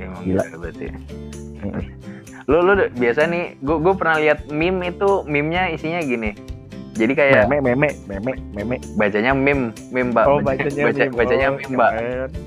Ya, 0.00 0.06
emang 0.06 0.22
Gila. 0.22 0.42
gila 0.42 0.56
berarti 0.58 0.86
Mm-mm. 1.60 1.84
lu 2.46 2.56
lu 2.62 2.72
biasa 2.90 3.20
nih 3.26 3.44
gue 3.58 3.76
gue 3.78 3.94
pernah 3.94 4.16
lihat 4.16 4.48
meme 4.48 4.88
itu 4.88 5.08
meme-nya 5.24 5.68
isinya 5.68 6.00
gini 6.00 6.32
jadi 6.90 7.12
kayak 7.14 7.44
Meme, 7.46 7.72
meme, 7.72 7.88
meme, 8.06 8.32
meme. 8.50 8.76
bacanya 8.94 9.32
meme 9.32 9.70
meme 9.88 10.10
mbak 10.10 10.24
Oh, 10.26 10.36
Baca- 10.38 10.58
bacanya 10.58 10.84
baca- 10.86 11.00
meme. 11.02 11.14
bacanya 11.14 11.46
Oh, 11.46 11.54
meme 11.54 11.68
mbak. 11.70 11.90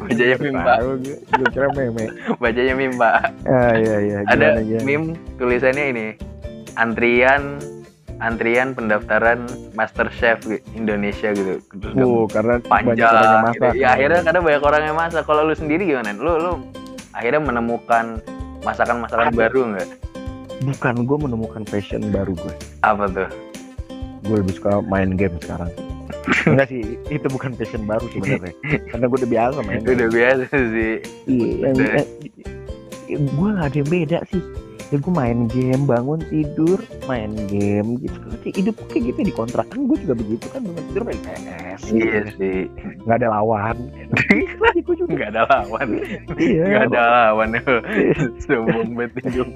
Bacanya 0.04 0.36
meme, 0.36 0.52
Mbak. 0.56 0.78
Gue. 0.84 1.18
Kira 1.48 1.68
meme. 1.72 2.04
bacanya 2.44 2.74
meme 2.76 2.94
mbak 2.94 3.14
Ah, 3.46 3.74
iya, 3.76 3.96
iya. 4.00 4.18
ada 4.28 4.48
Gimana, 4.60 4.84
meme 4.84 5.06
tulisannya 5.36 5.86
ini 5.88 6.06
antrian 6.76 7.58
antrian 8.20 8.72
pendaftaran 8.72 9.46
Master 9.74 10.10
Chef 10.12 10.38
gitu, 10.42 10.62
Indonesia 10.74 11.30
gitu 11.30 11.58
terus 11.72 11.94
Oh, 11.98 12.26
karena 12.26 12.58
banyak 12.62 12.94
orang 12.94 12.94
yang 12.94 13.00
panjang 13.00 13.14
gitu. 13.16 13.64
masak. 13.64 13.74
ya 13.76 13.88
akhirnya 13.92 14.22
kadang 14.22 14.44
banyak 14.44 14.64
orang 14.64 14.82
yang 14.84 14.98
masak 14.98 15.24
kalau 15.24 15.42
lu 15.44 15.54
sendiri 15.54 15.84
gimana 15.84 16.14
lu 16.14 16.34
lu 16.36 16.52
akhirnya 17.14 17.42
menemukan 17.42 18.20
masakan-masakan 18.66 19.34
baru 19.34 19.60
nggak? 19.74 19.90
Bukan 20.64 20.96
gue 21.06 21.18
menemukan 21.18 21.62
passion 21.68 22.02
baru 22.10 22.34
gue 22.38 22.54
apa 22.82 23.06
tuh? 23.10 23.30
Gue 24.24 24.36
lebih 24.42 24.54
suka 24.58 24.80
main 24.86 25.16
game 25.16 25.36
sekarang. 25.42 25.72
Enggak 26.50 26.68
sih 26.72 26.84
itu 27.12 27.28
bukan 27.28 27.52
passion 27.56 27.84
baru 27.84 28.06
sebenarnya. 28.12 28.56
Karena 28.92 29.06
gue 29.08 29.18
udah 29.24 29.32
biasa 29.32 29.58
main 29.64 29.82
game. 29.84 29.96
udah 30.00 30.10
biasa 30.10 30.46
sih. 30.52 30.94
Iya 31.28 31.48
yang, 31.70 31.76
Udah. 31.76 32.06
gue 33.14 33.50
gak 33.54 33.68
ada 33.70 33.78
yang 33.78 33.90
beda 33.92 34.20
sih 34.32 34.42
ya 34.92 34.98
gue 35.00 35.14
main 35.14 35.40
game 35.48 35.84
bangun 35.88 36.20
tidur 36.28 36.80
main 37.08 37.32
game 37.48 38.02
gitu. 38.02 38.18
Kayak 38.44 38.56
hidup 38.60 38.76
kayak 38.90 39.04
gitu 39.14 39.20
di 39.24 39.34
kontrakan 39.34 39.80
gue 39.88 39.98
juga 40.04 40.14
begitu 40.18 40.46
kan 40.52 40.60
bangun 40.66 40.84
tidur 40.92 41.04
main 41.08 41.20
PS 41.24 41.82
iya 41.94 42.22
sih. 42.36 42.60
Nggak 43.06 43.18
ada 43.24 43.28
lawan. 43.40 43.78
Iya, 44.74 44.82
gue 44.82 44.96
juga. 44.98 45.14
Nggak 45.14 45.30
ada 45.36 45.44
lawan. 45.46 45.88
Iya. 46.42 46.64
Nggak 46.66 46.84
ada 46.90 47.02
lawan 47.06 47.50
sombong 48.44 48.90
banget 48.98 49.22
hidup. 49.30 49.50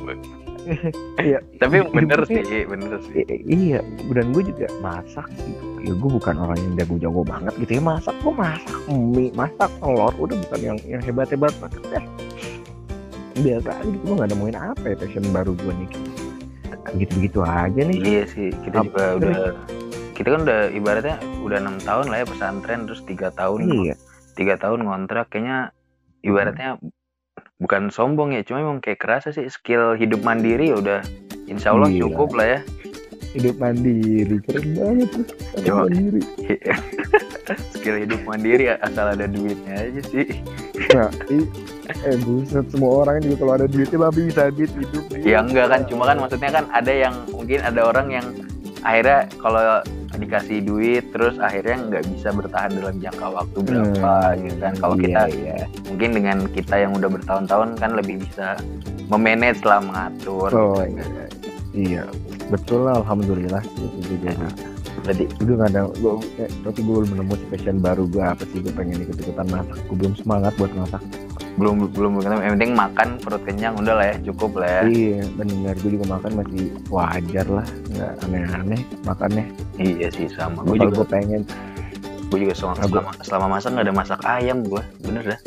Iya. 1.18 1.40
tapi 1.64 1.80
bener 1.96 2.20
sih 2.28 2.44
bener 2.68 3.00
sih. 3.08 3.24
iya. 3.48 3.80
Dan 4.12 4.36
gue 4.36 4.44
juga 4.46 4.68
masak 4.84 5.26
gitu. 5.42 5.66
Ya 5.82 5.94
gue 5.96 6.10
bukan 6.12 6.36
orang 6.38 6.60
yang 6.60 6.74
jago-jago 6.86 7.22
banget 7.26 7.54
gitu 7.66 7.72
ya. 7.80 7.82
Masak 7.82 8.16
gue 8.22 8.34
masak 8.36 8.78
mie 8.92 9.34
masak 9.34 9.72
telur. 9.82 10.14
Udah 10.20 10.38
bukan 10.48 10.60
yang 10.62 10.78
yang 10.86 11.02
hebat-hebat 11.02 11.54
banget. 11.58 11.82
Ya 11.90 12.02
biasa 13.44 13.70
aja 13.78 13.88
gitu 13.88 14.04
gue 14.04 14.16
gak 14.18 14.30
nemuin 14.34 14.58
apa 14.58 14.86
ya 14.88 14.96
passion 14.98 15.26
baru 15.34 15.52
gue 15.58 15.74
nih. 15.74 15.90
Gitu 16.98 17.12
begitu 17.20 17.40
aja 17.44 17.82
nih. 17.82 17.98
Iya 18.02 18.24
sih 18.32 18.50
kita 18.64 18.78
Apa- 18.82 18.88
juga 18.88 19.04
udah 19.18 19.38
kita 20.18 20.28
kan 20.34 20.42
udah 20.50 20.62
ibaratnya 20.74 21.18
udah 21.46 21.58
enam 21.62 21.78
tahun 21.78 22.10
lah 22.10 22.18
ya 22.24 22.26
pesantren 22.26 22.90
terus 22.90 23.06
tiga 23.06 23.30
tahun 23.30 23.70
iya. 23.70 23.96
tiga 24.34 24.58
tahun 24.58 24.90
ngontrak 24.90 25.30
kayaknya 25.30 25.70
ibaratnya 26.26 26.82
bukan 27.62 27.94
sombong 27.94 28.34
ya 28.34 28.42
cuma 28.42 28.66
emang 28.66 28.82
kayak 28.82 28.98
kerasa 28.98 29.30
sih 29.30 29.46
skill 29.46 29.94
hidup 29.94 30.26
mandiri 30.26 30.74
ya 30.74 30.78
udah 30.82 31.00
insya 31.46 31.74
Allah 31.74 31.90
Gila. 31.90 32.02
cukup 32.10 32.30
lah 32.34 32.48
ya. 32.58 32.60
Hidup 33.38 33.56
mandiri 33.62 34.38
keren 34.42 34.68
banget 34.74 35.10
tuh. 35.14 35.26
Hidup 35.60 35.76
mandiri. 35.86 36.22
Skill 37.78 37.98
hidup 38.04 38.22
mandiri 38.26 38.66
asal 38.74 39.06
ada 39.14 39.26
duitnya 39.30 39.74
aja 39.78 40.02
sih. 40.10 40.28
Nah, 40.96 41.10
eh 42.04 42.18
buset 42.22 42.66
semua 42.68 43.04
orang 43.04 43.24
juga 43.24 43.36
kalau 43.40 43.54
ada 43.56 43.68
duitnya 43.68 44.00
babi 44.00 44.22
bisa 44.28 44.52
duit 44.52 44.72
hidup 44.76 45.04
ya 45.24 45.40
enggak 45.40 45.68
kan 45.72 45.82
cuma 45.88 46.04
kan 46.08 46.18
maksudnya 46.20 46.52
kan 46.52 46.66
ada 46.72 46.92
yang 46.92 47.16
mungkin 47.32 47.60
ada 47.64 47.82
orang 47.84 48.08
yang 48.12 48.26
akhirnya 48.84 49.20
kalau 49.40 49.62
dikasih 50.18 50.60
duit 50.66 51.04
terus 51.14 51.38
akhirnya 51.38 51.78
nggak 51.78 52.04
bisa 52.10 52.34
bertahan 52.34 52.72
dalam 52.74 52.96
jangka 52.98 53.28
waktu 53.30 53.58
berapa 53.62 54.14
Hmm, 54.34 54.42
gitu 54.42 54.58
kan. 54.58 54.74
Kalau 54.82 54.96
iya, 54.98 55.04
kita 55.06 55.22
iya. 55.30 55.58
mungkin 55.94 56.10
dengan 56.18 56.38
kita 56.50 56.76
yang 56.82 56.92
udah 56.98 57.10
bertahun-tahun 57.12 57.70
kan 57.78 57.92
lebih 57.94 58.16
bisa 58.26 58.58
memanage 59.14 59.62
lah 59.62 59.78
mengatur. 59.78 60.50
Oh 60.58 60.82
gitu. 60.82 60.98
iya, 60.98 61.06
iya. 61.78 62.04
Betul 62.50 62.90
lah 62.90 63.04
alhamdulillah 63.06 63.62
gitu 63.78 64.18
juga 64.18 64.34
Nah, 64.42 64.52
sih. 64.58 64.66
berarti 65.06 65.24
udah 65.46 65.54
gak 65.62 65.70
ada 65.70 65.82
gua, 66.02 66.14
eh, 66.42 66.50
tapi 66.66 66.80
gue 66.82 66.94
belum 66.98 67.12
nemu 67.14 67.36
passion 67.54 67.78
baru 67.78 68.04
gue 68.10 68.24
apa 68.26 68.44
sih 68.50 68.60
gue 68.66 68.74
pengen 68.74 68.98
ikut 69.06 69.18
ikutan 69.22 69.48
masak. 69.54 69.78
Gue 69.86 69.96
belum 70.02 70.14
semangat 70.18 70.54
buat 70.58 70.74
masak 70.74 71.02
belum 71.58 71.90
belum 71.92 72.12
belum. 72.22 72.30
Yang 72.42 72.54
penting 72.56 72.74
makan 72.78 73.08
perut 73.18 73.42
kenyang 73.44 73.74
udah 73.82 73.94
lah 73.98 74.06
ya 74.14 74.16
cukup 74.32 74.52
lah 74.62 74.70
ya. 74.70 74.82
Iya 74.88 75.22
bener. 75.36 75.74
Gue 75.82 75.92
juga 75.98 76.06
makan 76.18 76.32
masih 76.42 76.64
wajar 76.94 77.46
lah. 77.50 77.68
Nggak 77.92 78.12
aneh-aneh 78.24 78.82
makannya. 79.04 79.46
Iya 79.82 80.08
sih 80.14 80.28
sama. 80.32 80.62
Gue 80.64 80.78
juga 80.80 81.04
gue 81.04 81.08
pengen. 81.10 81.44
gue 82.28 82.44
juga 82.44 82.60
selama, 82.60 82.76
gua- 82.76 82.88
selama, 82.92 83.12
selama 83.24 83.46
masak 83.56 83.70
nggak 83.72 83.86
ada 83.88 83.96
masak 83.96 84.20
ayam 84.28 84.58
gue 84.68 84.84
bener 85.00 85.24
dah. 85.24 85.40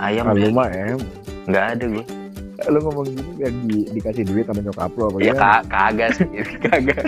Ayam 0.00 0.24
ah, 0.32 0.68
em 0.72 1.00
nggak 1.44 1.64
ada 1.76 1.84
gue 1.84 2.04
lu 2.68 2.78
ngomong 2.84 3.04
gini 3.08 3.30
biar 3.40 3.52
di, 3.66 3.78
dikasih 3.96 4.24
duit 4.28 4.44
sama 4.46 4.60
nyokap 4.62 4.92
lu 4.94 5.02
apa 5.08 5.18
ya 5.24 5.34
ka 5.34 5.52
kagak 5.66 6.10
sih. 6.14 6.28
Kagak. 6.68 7.04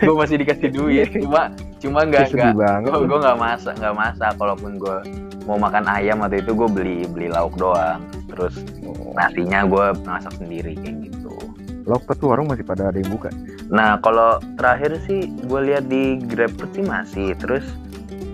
Gue 0.00 0.14
masih 0.14 0.36
dikasih 0.40 0.68
duit 0.72 1.08
cuma 1.24 1.52
cuma 1.82 1.98
nggak 2.06 2.32
nggak. 2.32 2.84
gue 2.86 3.18
nggak 3.18 3.38
masak 3.38 3.74
nggak 3.76 3.96
masak. 3.98 4.32
Kalaupun 4.38 4.78
gue 4.78 4.96
mau 5.44 5.58
makan 5.60 5.84
ayam 5.90 6.22
atau 6.24 6.38
itu 6.38 6.52
gue 6.54 6.68
beli 6.70 6.98
beli 7.10 7.28
lauk 7.28 7.58
doang. 7.58 8.00
Terus 8.30 8.54
Oh, 8.88 9.12
nasinya 9.12 9.68
gue 9.68 9.86
masak 10.08 10.32
sendiri 10.40 10.72
kayak 10.80 11.12
gitu. 11.12 11.36
Lokpet 11.84 12.16
tuh? 12.20 12.32
Warung 12.32 12.48
masih 12.48 12.64
pada 12.64 12.88
ada 12.88 12.96
yang 12.96 13.12
buka? 13.12 13.28
Nah 13.68 14.00
kalau 14.00 14.40
terakhir 14.56 14.96
sih 15.04 15.28
gue 15.28 15.60
lihat 15.68 15.92
di 15.92 16.16
GrabFood 16.24 16.72
sih 16.72 16.84
masih. 16.84 17.28
Terus 17.36 17.64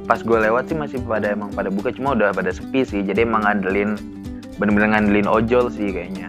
pas 0.07 0.23
gue 0.23 0.39
lewat 0.39 0.71
sih 0.71 0.79
masih 0.79 1.03
pada 1.03 1.35
emang 1.35 1.51
pada 1.51 1.75
buka. 1.75 1.91
Cuma 1.91 2.15
udah 2.15 2.31
pada 2.31 2.55
sepi 2.55 2.87
sih. 2.87 3.03
Jadi 3.03 3.27
emang 3.27 3.43
ngandelin 3.43 3.99
bener-bener 4.59 4.89
ngandelin 4.95 5.29
ojol 5.29 5.67
sih 5.73 5.91
kayaknya. 5.91 6.29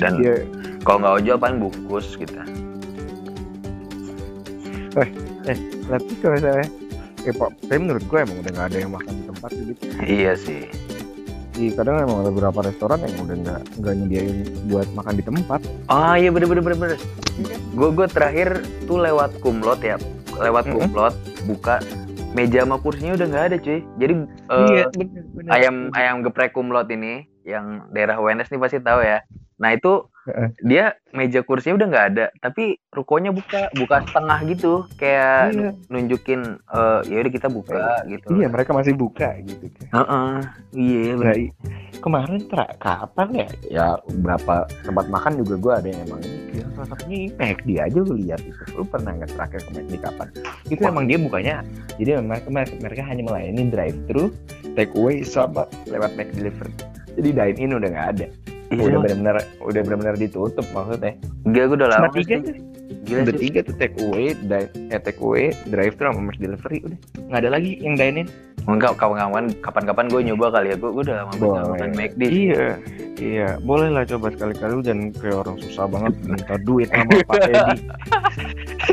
Dan 0.00 0.22
Iya, 0.22 0.48
kalau 0.80 1.04
nggak 1.04 1.14
ojol 1.20 1.36
paling 1.36 1.58
bungkus 1.60 2.16
gitu. 2.16 2.32
Tapi 5.90 6.12
kalau 6.22 6.34
misalnya 6.38 6.66
eh 7.20 7.36
pak 7.36 7.52
tapi 7.68 7.76
menurut 7.76 8.04
gue 8.08 8.18
emang 8.24 8.36
udah 8.40 8.50
nggak 8.56 8.68
ada 8.72 8.78
yang 8.80 8.92
makan 8.96 9.12
di 9.12 9.24
tempat 9.28 9.50
gitu. 9.52 9.72
Iya 10.00 10.32
sih. 10.38 10.62
Iya, 11.60 11.76
kadang 11.76 12.00
emang 12.00 12.24
ada 12.24 12.32
beberapa 12.32 12.64
restoran 12.64 13.04
yang 13.04 13.20
udah 13.20 13.36
nggak 13.36 13.60
nggak 13.76 13.94
nyediain 14.00 14.38
buat 14.72 14.88
makan 14.96 15.14
di 15.20 15.24
tempat. 15.26 15.60
Oh 15.92 16.14
iya 16.16 16.32
bener 16.32 16.48
bener 16.48 16.64
bener 16.64 16.78
bener. 16.80 16.98
Gue 17.76 17.88
gue 17.92 18.06
terakhir 18.08 18.64
tuh 18.88 19.04
lewat 19.04 19.36
kumlot 19.44 19.84
ya, 19.84 20.00
lewat 20.40 20.64
kumlot 20.72 21.12
buka 21.44 21.84
meja 22.34 22.62
sama 22.62 22.76
kursinya 22.82 23.14
udah 23.18 23.26
nggak 23.26 23.46
ada 23.50 23.56
cuy. 23.58 23.80
Jadi 23.98 24.14
Iya, 24.50 24.84
eh, 24.84 24.86
bener, 24.94 25.22
bener. 25.34 25.50
ayam 25.50 25.76
ayam 25.94 26.16
geprek 26.26 26.54
kumlot 26.54 26.90
ini 26.90 27.26
yang 27.46 27.88
daerah 27.90 28.18
UNS 28.18 28.50
nih 28.50 28.60
pasti 28.60 28.78
tahu 28.82 29.00
ya. 29.02 29.22
Nah 29.62 29.72
itu. 29.74 30.09
Dia 30.60 30.94
meja 31.10 31.40
kursinya 31.40 31.80
udah 31.80 31.88
nggak 31.90 32.06
ada, 32.14 32.26
tapi 32.38 32.76
rukonya 32.92 33.32
buka 33.32 33.72
buka 33.74 34.04
setengah 34.04 34.38
gitu, 34.46 34.72
kayak 34.94 35.56
Iya. 35.56 35.70
nunjukin 35.88 36.40
eh 36.70 37.00
ya 37.08 37.18
udah 37.24 37.32
kita 37.32 37.48
buka 37.48 38.04
gitu. 38.06 38.28
Iya, 38.36 38.46
mereka 38.52 38.70
masih 38.76 38.94
buka 38.94 39.32
gitu. 39.42 39.66
Heeh. 39.90 40.32
Iya 40.76 41.02
bener. 41.16 41.34
Nah, 41.34 41.36
kemarin 42.04 42.40
tra- 42.46 42.76
kapan 42.78 43.28
ya? 43.34 43.48
Ya 43.66 43.86
berapa 44.22 44.68
tempat 44.84 45.06
makan 45.08 45.32
juga 45.40 45.54
gue 45.56 45.72
ada 45.72 45.88
yang 45.88 46.00
emang 46.06 46.20
ya, 46.52 46.64
salah 46.76 46.88
satunya 46.94 47.18
McD 47.40 47.68
aja 47.80 47.98
lu 47.98 48.14
lihat 48.20 48.40
itu. 48.44 48.62
Lu 48.76 48.84
pernah 48.86 49.16
nggak 49.16 49.30
terakhir 49.34 49.60
ke 49.66 49.70
McD 49.74 49.94
kapan? 49.98 50.28
Itu 50.68 50.82
Wah. 50.84 50.90
emang 50.92 51.04
dia 51.08 51.18
bukanya. 51.18 51.54
Jadi 51.98 52.10
mereka, 52.22 52.48
mereka 52.78 53.02
hanya 53.08 53.22
melayani 53.24 53.62
drive 53.72 53.98
thru, 54.06 54.30
take 54.76 54.92
away 54.94 55.24
sama 55.24 55.66
lewat 55.88 56.14
Mac 56.14 56.28
delivery. 56.36 56.72
Jadi 57.18 57.28
dine 57.34 57.58
in 57.58 57.74
udah 57.74 57.88
nggak 57.90 58.08
ada. 58.16 58.26
Udah 58.70 59.02
benar-benar 59.02 59.36
udah 59.60 59.80
benar-benar 59.82 60.14
ditutup 60.14 60.66
maksudnya. 60.70 61.18
Gila 61.42 61.64
gue 61.66 61.76
udah 61.76 61.90
lama 61.90 62.06
Cuma 62.06 62.16
tiga 62.16 62.34
tuh. 62.40 62.54
Gila 63.00 63.18
Udah 63.20 63.34
sih. 63.34 63.42
tiga 63.42 63.58
tuh 63.62 63.74
take 63.74 63.96
away, 63.98 64.26
di- 64.36 64.70
eh, 64.88 65.00
take 65.00 65.18
away, 65.18 65.44
drive 65.66 65.94
thru 65.94 66.06
sama 66.08 66.30
delivery 66.34 66.78
udah. 66.84 66.98
Nggak 67.24 67.40
ada 67.40 67.50
lagi 67.50 67.70
yang 67.78 67.94
dine 67.94 68.18
in. 68.20 68.28
Enggak, 68.62 68.92
kawan-kawan 68.94 69.56
kapan-kapan 69.58 70.06
gue 70.06 70.20
nyoba 70.22 70.46
kali 70.52 70.68
ya. 70.68 70.76
Gue 70.76 70.90
udah 70.92 71.14
lama 71.18 71.32
banget 71.32 71.64
makan 71.66 71.90
McD. 71.96 72.20
sih. 72.20 72.30
Iya, 72.44 72.64
iya, 73.16 73.48
boleh 73.58 73.88
lah 73.88 74.04
coba 74.04 74.28
sekali-kali 74.28 74.70
lu 74.70 74.82
jangan 74.84 75.06
kayak 75.16 75.36
orang 75.38 75.56
susah 75.58 75.84
banget 75.88 76.12
minta 76.22 76.54
duit 76.60 76.88
sama 76.88 77.10
Pak 77.24 77.40
Edi. 77.42 77.76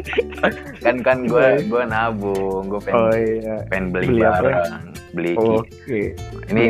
Kan 0.79 0.95
kan 1.01 1.17
gue 1.23 1.41
Iya. 1.57 1.65
gue 1.65 1.83
nabung, 1.83 2.63
gue 2.67 2.79
pengen, 2.79 3.01
Oh 3.01 3.11
iya, 3.11 3.55
pengen 3.67 3.85
beli, 3.89 4.05
Beli 4.07 4.21
apa? 4.21 4.37
barang, 4.39 4.83
beli 5.11 5.31
ki- 5.33 5.57
oke. 5.57 6.01
Ini 6.47 6.63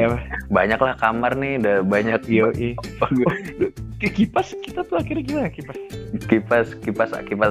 banyak 0.47 0.79
lah 0.79 0.93
kamar 0.95 1.31
nih, 1.35 1.53
udah 1.57 1.75
banyak. 1.83 2.19
Ki- 3.97 4.13
Kipas 4.13 4.53
kita 4.61 4.85
tuh 4.85 4.93
akhirnya 4.95 5.25
gimana 5.25 5.49
kipas? 5.49 5.73
kipas 6.23 6.67
kipas 6.77 7.09
kipas 7.19 7.49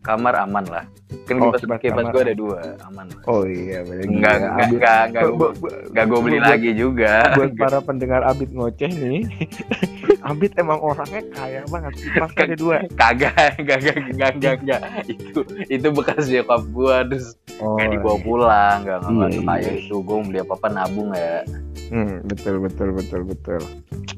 kamar 0.00 0.36
aman 0.38 0.64
lah. 0.66 0.84
Kan 1.24 1.40
Oh, 1.40 1.48
kipas 1.48 1.60
kipas 1.62 1.78
kipas, 1.80 1.96
kamar. 1.98 2.12
gue 2.12 2.22
ada 2.22 2.36
dua, 2.36 2.58
aman 2.84 3.06
lah. 3.08 3.22
Oh 3.24 3.42
iya, 3.42 3.80
enggak, 3.80 4.36
Abid. 4.44 4.76
enggak, 4.76 5.00
enggak, 5.08 5.22
Bu- 5.32 5.56
gue 5.88 6.20
beli 6.20 6.38
lagi 6.38 6.70
juga. 6.72 7.32
Buat 7.32 7.56
para 7.56 7.78
pendengar 7.80 8.20
Abid 8.22 8.52
ngoceh 8.52 8.86
nih, 8.88 9.24
Abid 10.26 10.52
emang 10.56 10.78
orangnya 10.78 11.22
kaya 11.30 11.62
banget. 11.64 11.92
Kan- 12.12 12.34
ada 12.36 12.54
dua. 12.54 12.76
Kagak, 12.92 13.32
enggak, 13.60 13.78
enggak, 13.78 13.96
enggak, 14.04 14.30
enggak, 14.34 14.54
enggak. 14.58 14.80
Itu 15.06 15.40
itu 15.64 15.86
bekas 15.88 16.26
nyokap 16.26 16.62
gue 16.66 16.96
terus 17.08 17.26
Oh, 17.56 17.72
kayak 17.74 17.94
dibawa 17.94 18.18
pulang, 18.20 18.76
enggak 18.82 18.98
enggak 19.00 19.30
Iya, 19.30 19.38
iya. 19.38 19.46
kayak 19.48 19.74
itu. 19.80 19.94
Gue 19.98 20.16
beli 20.20 20.38
apa 20.40 20.52
apa 20.54 20.68
nabung 20.68 21.10
ya. 21.10 21.40
hmm, 21.86 22.26
betul, 22.26 22.58
betul, 22.58 22.88
betul, 22.90 23.20
betul. 23.22 23.62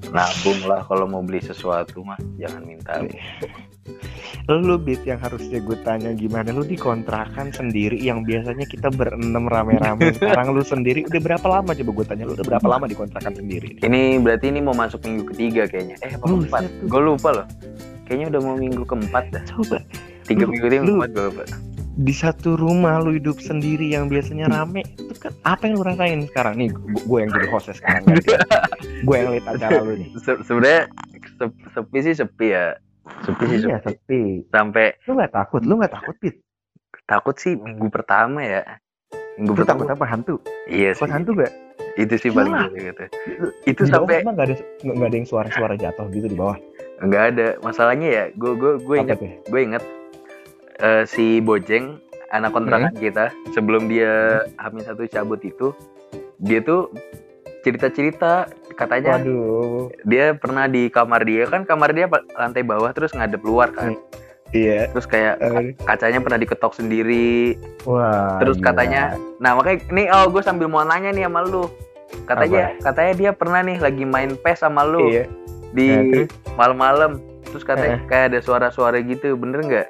nabung 0.09 0.61
lah 0.65 0.81
kalau 0.83 1.05
mau 1.05 1.21
beli 1.21 1.39
sesuatu 1.39 2.01
mah 2.01 2.17
jangan 2.35 2.65
minta 2.65 3.05
Lu 4.49 4.77
Bit 4.77 5.05
yang 5.05 5.19
harusnya 5.19 5.59
gue 5.59 5.77
tanya 5.79 6.11
gimana? 6.11 6.49
Lu 6.49 6.63
dikontrakan 6.63 7.51
sendiri 7.51 7.97
yang 7.97 8.23
biasanya 8.23 8.65
kita 8.65 8.89
berenam 8.89 9.45
rame-rame. 9.45 10.13
Sekarang 10.17 10.53
lu 10.53 10.63
sendiri 10.63 11.05
udah 11.05 11.21
berapa 11.21 11.47
lama? 11.47 11.71
Coba 11.73 11.91
gue 11.95 12.07
tanya 12.07 12.25
lu 12.25 12.33
udah 12.33 12.47
berapa 12.47 12.67
lama 12.67 12.85
dikontrakan 12.85 13.33
sendiri? 13.35 13.77
Ini 13.79 14.17
berarti 14.19 14.49
ini 14.49 14.61
mau 14.61 14.73
masuk 14.73 15.03
minggu 15.03 15.29
ketiga 15.29 15.65
kayaknya. 15.65 16.01
Eh 16.01 16.11
apa 16.11 16.25
keempat? 16.25 16.63
gue 16.83 17.01
lupa 17.01 17.29
loh. 17.35 17.47
Kayaknya 18.05 18.27
udah 18.31 18.41
mau 18.41 18.57
minggu 18.57 18.83
keempat 18.83 19.25
dah. 19.31 19.43
Coba. 19.47 19.85
Tiga 20.25 20.45
Lu- 20.45 20.51
minggu 20.51 20.67
ini 20.67 20.77
lu- 20.79 20.85
keempat 20.97 21.11
gue 21.11 21.25
lupa. 21.29 21.45
di 21.99 22.15
satu 22.15 22.55
rumah 22.55 23.03
lu 23.03 23.11
hidup 23.13 23.37
sendiri 23.37 23.91
yang 23.91 24.07
biasanya 24.07 24.47
rame 24.47 24.87
itu 24.87 25.19
kan 25.19 25.35
apa 25.43 25.67
yang 25.67 25.75
lu 25.75 25.85
rasain 25.85 26.21
sekarang? 26.25 26.55
Nih 26.55 26.71
gue 26.95 27.19
yang 27.19 27.27
jadi 27.29 27.47
hostnya 27.49 27.75
sekarang 27.75 28.03
gue 29.07 29.17
yang 29.19 29.29
lihat 29.35 29.47
acara 29.51 29.83
lu 29.83 29.99
nih. 29.99 30.09
Se- 30.17 30.39
sebenarnya 30.41 30.87
se- 31.37 31.59
sepi 31.69 31.99
sih 32.01 32.15
sepi 32.15 32.47
ya 32.49 32.79
sepi 33.25 33.45
sih 33.49 33.59
iya 33.67 33.79
sepi. 33.81 33.93
sepi. 33.95 34.23
Sampai 34.53 34.87
lu 35.07 35.13
nggak 35.19 35.33
takut? 35.33 35.61
Lu 35.65 35.75
nggak 35.79 35.93
takut 35.95 36.17
Pit? 36.21 36.37
Takut 37.05 37.37
sih 37.37 37.57
minggu 37.57 37.89
pertama 37.89 38.41
ya. 38.45 38.63
Minggu 39.37 39.55
lu 39.57 39.65
takut 39.65 39.87
pertama. 39.87 40.05
apa 40.05 40.07
hantu? 40.09 40.35
Iya 40.69 40.93
sih. 40.97 41.05
takut 41.05 41.15
hantu 41.15 41.33
gak 41.41 41.53
itu 41.99 42.15
sih 42.15 42.31
paling 42.31 42.55
gitu. 42.79 43.05
Itu 43.67 43.83
di 43.83 43.91
sampai 43.91 44.23
nggak 44.23 44.47
ada 44.47 44.55
nggak 44.87 45.09
ada 45.11 45.17
yang 45.19 45.27
suara-suara 45.27 45.75
jatuh 45.75 46.07
gitu 46.15 46.31
di 46.31 46.39
bawah? 46.39 46.55
Nggak 47.03 47.23
ada. 47.35 47.47
Masalahnya 47.63 48.09
ya 48.09 48.25
gue 48.39 48.53
gue 48.55 48.73
gue 48.87 48.97
inget 49.03 49.19
gue 49.51 49.61
inget 49.61 49.85
eh, 50.79 51.03
si 51.11 51.43
Bojeng 51.43 51.99
anak 52.31 52.55
kontrakan 52.55 52.93
Hmm. 52.95 53.03
kita 53.03 53.25
sebelum 53.51 53.89
dia 53.91 54.45
hamil 54.61 54.85
satu 54.85 55.09
cabut 55.11 55.41
itu 55.43 55.73
dia 56.39 56.63
tuh 56.63 56.93
cerita-cerita 57.67 58.47
katanya 58.79 59.19
waduh. 59.19 59.91
dia 60.07 60.39
pernah 60.39 60.71
di 60.71 60.87
kamar 60.87 61.27
dia 61.27 61.51
kan 61.51 61.67
kamar 61.67 61.91
dia 61.91 62.07
lantai 62.39 62.63
bawah 62.63 62.95
terus 62.95 63.11
ngadep 63.11 63.43
luar 63.43 63.75
kan. 63.75 63.99
Iya. 64.55 64.89
Terus 64.95 65.05
kayak 65.05 65.35
Eh, 65.43 65.75
kacanya 65.83 66.23
pernah 66.23 66.39
diketok 66.39 66.73
sendiri. 66.73 67.59
Wah 67.85 68.39
terus 68.39 68.57
gila. 68.57 68.71
katanya 68.73 69.03
nah 69.43 69.59
makanya 69.59 69.83
nih 69.91 70.07
oh 70.09 70.31
gue 70.31 70.41
sambil 70.41 70.71
mau 70.71 70.87
nanya 70.87 71.11
nih 71.11 71.27
sama 71.27 71.43
lu. 71.43 71.67
Katanya 72.25 72.73
katanya 72.81 73.13
dia 73.19 73.31
pernah 73.35 73.61
nih 73.61 73.77
lagi 73.83 74.05
main 74.07 74.39
PES 74.39 74.65
sama 74.65 74.87
lu 74.87 75.11
iya. 75.11 75.25
di 75.75 75.87
Nah, 75.91 76.03
terus? 76.09 76.29
malam-malam. 76.57 77.13
Terus 77.51 77.65
katanya 77.67 77.99
kayak 78.07 78.25
ada 78.33 78.39
suara-suara 78.41 79.03
gitu 79.03 79.35
bener 79.37 79.61
nggak? 79.67 79.89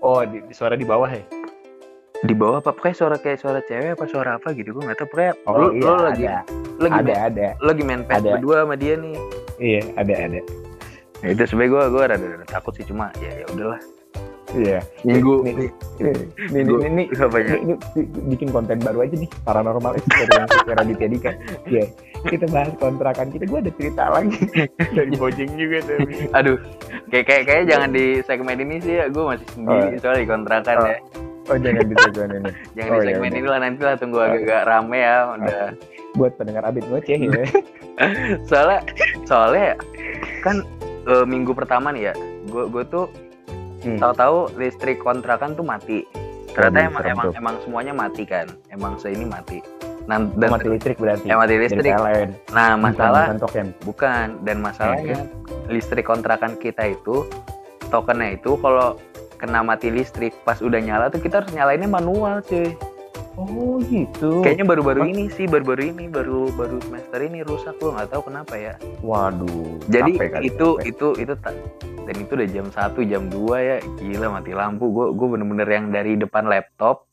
Oh 0.00 0.22
di, 0.22 0.40
di 0.46 0.54
suara 0.54 0.76
di 0.76 0.86
bawah 0.86 1.08
ya 1.08 1.24
di 2.20 2.34
bawah 2.36 2.60
apa 2.60 2.76
kayak 2.76 2.96
suara 2.96 3.16
kayak 3.16 3.40
suara 3.40 3.60
cewek 3.64 3.96
apa 3.96 4.04
suara 4.04 4.30
apa 4.36 4.52
gitu 4.52 4.76
gue 4.76 4.82
nggak 4.84 4.98
tahu 5.00 5.08
pokoknya 5.08 5.32
oh 5.48 5.54
lu, 5.56 5.66
iya 5.72 5.88
lu 5.88 5.96
lagi 6.04 6.24
ada 6.28 6.40
lagi 6.76 6.92
ada 6.92 7.00
main, 7.08 7.20
ada 7.24 7.46
lagi 7.64 7.82
main 7.82 8.00
Ada. 8.04 8.28
berdua 8.36 8.54
sama 8.64 8.74
dia 8.76 8.94
nih 8.96 9.16
iya 9.56 9.80
ada 9.96 10.14
ada 10.28 10.40
nah, 11.20 11.28
itu 11.32 11.42
sebenernya 11.48 11.70
gue 11.72 11.82
gue 11.88 12.02
rada, 12.04 12.26
rada 12.36 12.46
takut 12.46 12.72
sih 12.76 12.84
cuma 12.84 13.08
ya 13.20 13.32
ya 13.40 13.46
udahlah 13.48 13.80
Iya. 14.50 14.82
minggu 15.06 15.46
Ini, 15.46 15.50
ini, 15.54 15.66
ini, 16.02 16.10
ini, 16.50 16.60
ini, 16.82 17.02
ini, 17.06 17.54
ini 17.70 17.74
bikin 18.34 18.50
konten 18.50 18.82
baru 18.82 19.06
aja 19.06 19.14
nih 19.14 19.30
paranormal 19.46 19.94
experience 19.94 20.50
dari 20.66 20.74
Raditya 20.74 21.06
Dika. 21.06 21.32
Iya. 21.70 21.86
Kita 22.26 22.50
bahas 22.50 22.74
kontrakan 22.74 23.30
kita. 23.30 23.46
Gue 23.46 23.62
ada 23.62 23.70
cerita 23.70 24.10
lagi 24.10 24.42
dari 24.98 25.14
Bojeng 25.14 25.54
juga 25.54 25.86
tapi. 25.86 26.34
aduh 26.34 26.58
kayak 27.14 27.24
kayak 27.30 27.44
kayak 27.46 27.62
jangan 27.70 27.94
di 27.94 28.26
segmen 28.26 28.58
ini 28.58 28.82
sih 28.82 28.98
ya 28.98 29.06
gue 29.06 29.22
masih 29.22 29.46
sendiri 29.54 29.86
Oh. 29.86 29.98
soalnya 30.02 30.18
di 30.18 30.28
kontrakan 30.28 30.74
Oh. 30.74 30.86
ya 30.90 30.98
Oh 31.50 31.56
jangan 31.56 31.82
di 31.82 31.94
segmen 31.98 32.28
ini. 32.32 32.50
jangan 32.78 32.90
Oh, 32.90 32.96
di 32.96 33.02
ya 33.02 33.08
segmen 33.10 33.28
udah. 33.28 33.36
ini 33.36 33.48
lah 33.48 33.58
nanti 33.58 33.80
lah 33.82 33.94
tunggu 33.96 34.18
agak-agak 34.18 34.62
rame 34.64 34.98
ya 34.98 35.16
udah 35.34 35.64
Buat 36.12 36.32
pendengar 36.34 36.62
Abid 36.64 36.84
ngoceh 36.86 37.18
ya. 37.20 37.44
soalnya 38.48 38.80
soalnya 39.22 39.74
kan 40.40 40.62
eh, 41.04 41.24
minggu 41.24 41.52
pertama 41.52 41.90
nih 41.90 42.10
ya 42.10 42.14
gue 42.46 42.64
gue 42.66 42.84
tuh 42.86 43.06
Hmm. 43.80 43.96
tahu-tahu 43.96 44.60
listrik 44.60 45.00
kontrakan 45.00 45.56
tuh 45.56 45.64
mati 45.64 46.04
ternyata 46.52 46.84
emang 46.84 47.00
emang 47.02 47.26
tuh. 47.26 47.32
emang 47.34 47.54
semuanya 47.64 47.96
mati 47.96 48.22
kan 48.22 48.44
emang 48.68 49.00
seini 49.00 49.24
mati 49.24 49.64
nah, 50.04 50.20
dan 50.36 50.52
mati 50.52 50.68
listrik 50.68 51.00
berarti. 51.00 51.24
eh, 51.24 51.32
mati 51.32 51.56
Dari 51.56 51.64
listrik 51.64 51.92
nah 52.52 52.76
masalah 52.76 53.32
Bukan 53.32 53.72
bukan 53.80 54.26
dan 54.44 54.60
masalahnya 54.60 55.24
listrik 55.66 56.04
kontrakan 56.04 56.60
kita 56.60 56.92
itu 56.92 57.24
tokennya 57.88 58.36
itu 58.36 58.60
kalau 58.60 59.00
kena 59.40 59.60
mati 59.62 59.88
listrik 59.88 60.36
pas 60.40 60.58
udah 60.58 60.76
nyala 60.78 61.08
tuh 61.08 61.18
kita 61.18 61.40
harus 61.40 61.50
nyalainnya 61.50 61.88
manual 61.88 62.38
cuy 62.42 62.76
Oh 63.32 63.80
gitu. 63.82 64.44
kayaknya 64.44 64.66
baru-baru 64.66 65.00
Mas- 65.00 65.10
ini 65.10 65.24
sih 65.30 65.46
baru-baru 65.46 65.88
ini 65.88 66.04
baru 66.06 66.52
baru 66.52 66.76
semester 66.82 67.18
ini 67.18 67.40
rusak 67.40 67.72
gue 67.74 67.88
nggak 67.88 68.10
tahu 68.10 68.28
kenapa 68.28 68.52
ya 68.54 68.74
Waduh. 69.00 69.80
jadi 69.86 70.12
capek 70.12 70.28
kali, 70.30 70.42
itu 70.46 70.68
capek. 70.70 70.84
itu 70.86 71.08
itu 71.16 71.34
ta- 71.38 71.56
dan 72.02 72.16
itu 72.18 72.32
udah 72.34 72.48
jam 72.50 72.66
1 72.68 72.76
jam 73.06 73.22
2 73.24 73.38
ya 73.62 73.76
gila 73.96 74.26
mati 74.30 74.52
lampu 74.52 74.84
gue 74.88 75.06
gue 75.10 75.26
bener-bener 75.30 75.68
yang 75.70 75.86
dari 75.88 76.12
depan 76.14 76.44
laptop 76.44 77.08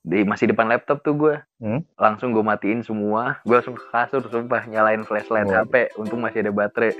di 0.00 0.24
masih 0.24 0.50
depan 0.50 0.66
laptop 0.66 0.98
tuh 1.00 1.14
gue 1.14 1.34
Hmm? 1.58 1.82
langsung 1.94 2.30
gue 2.30 2.40
matiin 2.40 2.80
semua 2.80 3.38
gue 3.42 3.50
langsung 3.52 3.74
ke 3.74 3.84
kasur 3.88 4.24
sumpah 4.24 4.64
nyalain 4.64 5.02
flashlight 5.02 5.46
Waduh. 5.46 5.62
HP 5.62 5.74
untung 5.94 6.18
masih 6.18 6.40
ada 6.40 6.50
baterai 6.50 6.96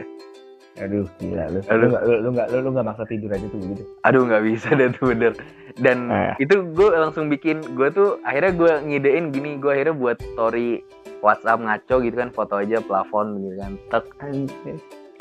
Aduh, 0.79 1.07
gila 1.19 1.45
lu. 1.51 1.59
Aduh. 1.67 1.79
Lu 1.79 1.87
nggak 1.91 2.03
lu 2.05 2.15
lu 2.19 2.29
nggak 2.33 2.47
lu, 2.49 2.57
lu 2.63 2.69
nggak 2.73 2.87
maksa 2.87 3.05
tidur 3.05 3.31
aja 3.31 3.47
tuh 3.47 3.59
begitu. 3.59 3.83
aduh 4.03 4.23
nggak 4.25 4.43
bisa 4.45 4.69
deh 4.73 4.89
tuh 4.91 5.05
bener 5.11 5.33
dan 5.77 5.99
Ah. 6.09 6.35
itu 6.39 6.55
gue 6.73 6.89
langsung 6.91 7.27
bikin 7.27 7.63
gue 7.75 7.89
tuh 7.89 8.19
akhirnya 8.23 8.53
gue 8.53 8.73
ngidein 8.85 9.31
gini 9.31 9.59
gue 9.59 9.71
akhirnya 9.71 9.95
buat 9.95 10.19
story 10.35 10.83
WhatsApp 11.21 11.61
ngaco 11.61 11.95
gitu 12.01 12.17
kan 12.17 12.31
foto 12.31 12.55
aja 12.57 12.79
plafon 12.81 13.39
gitu 13.39 13.57
kan 13.59 13.73
tek 13.91 14.05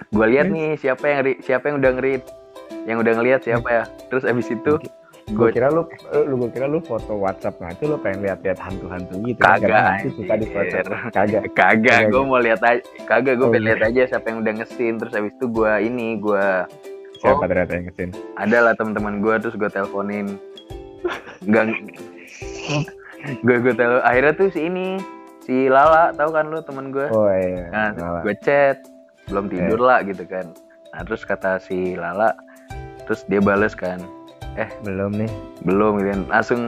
gue 0.07 0.25
lihat 0.29 0.47
nih 0.47 0.77
siapa 0.77 1.03
yang 1.03 1.17
siapa 1.41 1.63
yang 1.67 1.77
udah 1.77 1.91
ngerit 1.97 2.23
yang 2.85 2.97
udah 3.01 3.13
ngelihat 3.17 3.41
siapa 3.41 3.67
ya 3.67 3.83
terus 4.07 4.23
abis 4.23 4.49
itu 4.49 4.77
gue 5.27 5.49
kira 5.51 5.67
lu, 5.67 5.83
lu 6.23 6.39
gue 6.39 6.49
kira 6.49 6.65
lu 6.65 6.79
foto 6.79 7.11
WhatsApp 7.13 7.59
ngaco 7.59 7.83
lu 7.85 7.97
pengen 7.99 8.23
lihat-lihat 8.23 8.55
hantu-hantu 8.57 9.19
gitu. 9.21 9.37
kan? 9.37 9.59
Kagak, 9.59 9.83
hantu 9.93 10.09
suka 10.15 10.33
di 10.33 10.45
anjir. 10.47 10.85
Kagak. 11.11 11.43
kagak 11.51 11.99
gue 12.07 12.23
mau 12.23 12.39
lihat 12.39 12.61
aja 12.61 12.79
kagak 13.03 13.35
gue 13.35 13.43
Oh, 13.43 13.51
pengen 13.51 13.59
iya. 13.61 13.69
lihat 13.69 13.81
aja 13.85 14.01
siapa 14.07 14.25
yang 14.25 14.39
udah 14.39 14.53
ngesin 14.55 14.93
terus 14.95 15.11
abis 15.13 15.33
itu 15.33 15.45
gue 15.47 15.71
ini 15.81 16.07
gue 16.17 16.47
Siapa 17.17 17.33
Oh. 17.35 17.43
ternyata 17.43 17.71
yang 17.73 17.85
kesin? 17.89 18.09
ada 18.35 18.57
lah 18.61 18.73
teman-teman 18.73 19.19
gue 19.19 19.35
terus 19.37 19.55
gue 19.55 19.67
teleponin 19.67 20.27
nggak 21.43 21.63
gue 23.41 23.57
gue 23.59 23.73
tel 23.73 23.99
akhirnya 24.01 24.33
tuh 24.33 24.47
si 24.47 24.63
ini 24.63 24.95
si 25.41 25.67
Lala 25.67 26.13
tahu 26.13 26.31
kan 26.31 26.45
lu 26.45 26.59
temen 26.61 26.87
gue 26.87 27.07
Oh 27.09 27.27
iya. 27.27 27.67
nah 27.67 27.87
Lala. 27.91 28.19
gue 28.21 28.35
chat 28.39 28.79
belum 29.27 29.47
tidur 29.47 29.79
lah 29.81 30.01
gitu 30.01 30.23
kan 30.23 30.47
nah 30.89 31.03
terus 31.03 31.21
kata 31.21 31.59
si 31.59 31.93
Lala 31.93 32.31
terus 33.03 33.25
dia 33.25 33.39
bales 33.39 33.73
kan 33.73 33.99
Belum 34.81 35.11
nih. 35.13 35.29
belum 35.59 35.91
gitu 35.97 36.09
kan. 36.09 36.21
langsung 36.27 36.61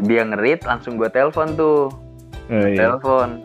dia 0.00 0.22
ngerit 0.22 0.60
langsung 0.62 0.94
gue 0.94 1.08
telepon 1.08 1.54
tuh 1.54 1.90
Oh, 2.44 2.60
iya. 2.60 2.92
telepon 2.92 3.40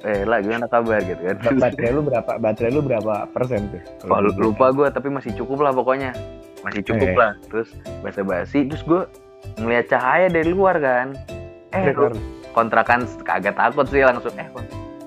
eh 0.00 0.22
lah 0.22 0.38
gimana 0.38 0.64
kabar 0.64 1.00
gitu 1.00 1.18
kan 1.18 1.36
Ba- 1.42 1.66
Baterai 1.66 1.90
lu 1.90 2.00
berapa? 2.00 2.30
Baterai 2.36 2.70
lu 2.70 2.80
berapa 2.80 3.26
persen 3.26 3.66
tuh? 3.68 3.82
Oh, 4.12 4.20
lupa 4.20 4.70
gue 4.70 4.86
tapi 4.88 5.08
masih 5.08 5.34
cukup 5.34 5.58
lah 5.60 5.72
pokoknya 5.72 6.12
masih 6.60 6.80
cukup 6.82 7.08
Eh. 7.08 7.16
lah 7.16 7.32
terus 7.44 7.68
basa 8.00 8.20
basi 8.20 8.64
terus 8.64 8.80
gue 8.82 9.02
ngeliat 9.56 9.88
cahaya 9.88 10.28
dari 10.28 10.48
luar 10.48 10.76
kan 10.76 11.18
eh 11.72 11.90
kontrakan 12.52 13.04
kagak 13.20 13.52
takut 13.52 13.84
sih 13.86 14.00
langsung 14.00 14.32
eh 14.34 14.46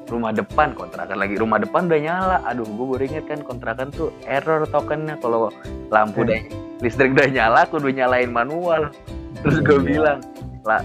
rumah 0.08 0.32
depan 0.32 0.72
kontrakan 0.72 1.18
lagi 1.18 1.36
rumah 1.36 1.58
depan 1.58 1.86
udah 1.86 2.00
nyala 2.00 2.38
aduh 2.44 2.64
gue 2.64 2.86
baru 2.88 3.04
inget 3.06 3.26
kan 3.26 3.40
kontrakan 3.42 3.88
tuh 3.90 4.10
error 4.24 4.64
tokennya 4.66 5.16
kalau 5.18 5.52
lampu 5.90 6.22
Eh. 6.22 6.26
udah 6.26 6.40
listrik 6.80 7.12
udah 7.12 7.28
nyala 7.28 7.60
aku 7.62 7.78
udah 7.78 7.94
nyalain 7.94 8.30
manual 8.30 8.88
terus 9.38 9.60
gue 9.60 9.76
Iya. 9.76 9.84
bilang 9.86 10.20
lah 10.64 10.82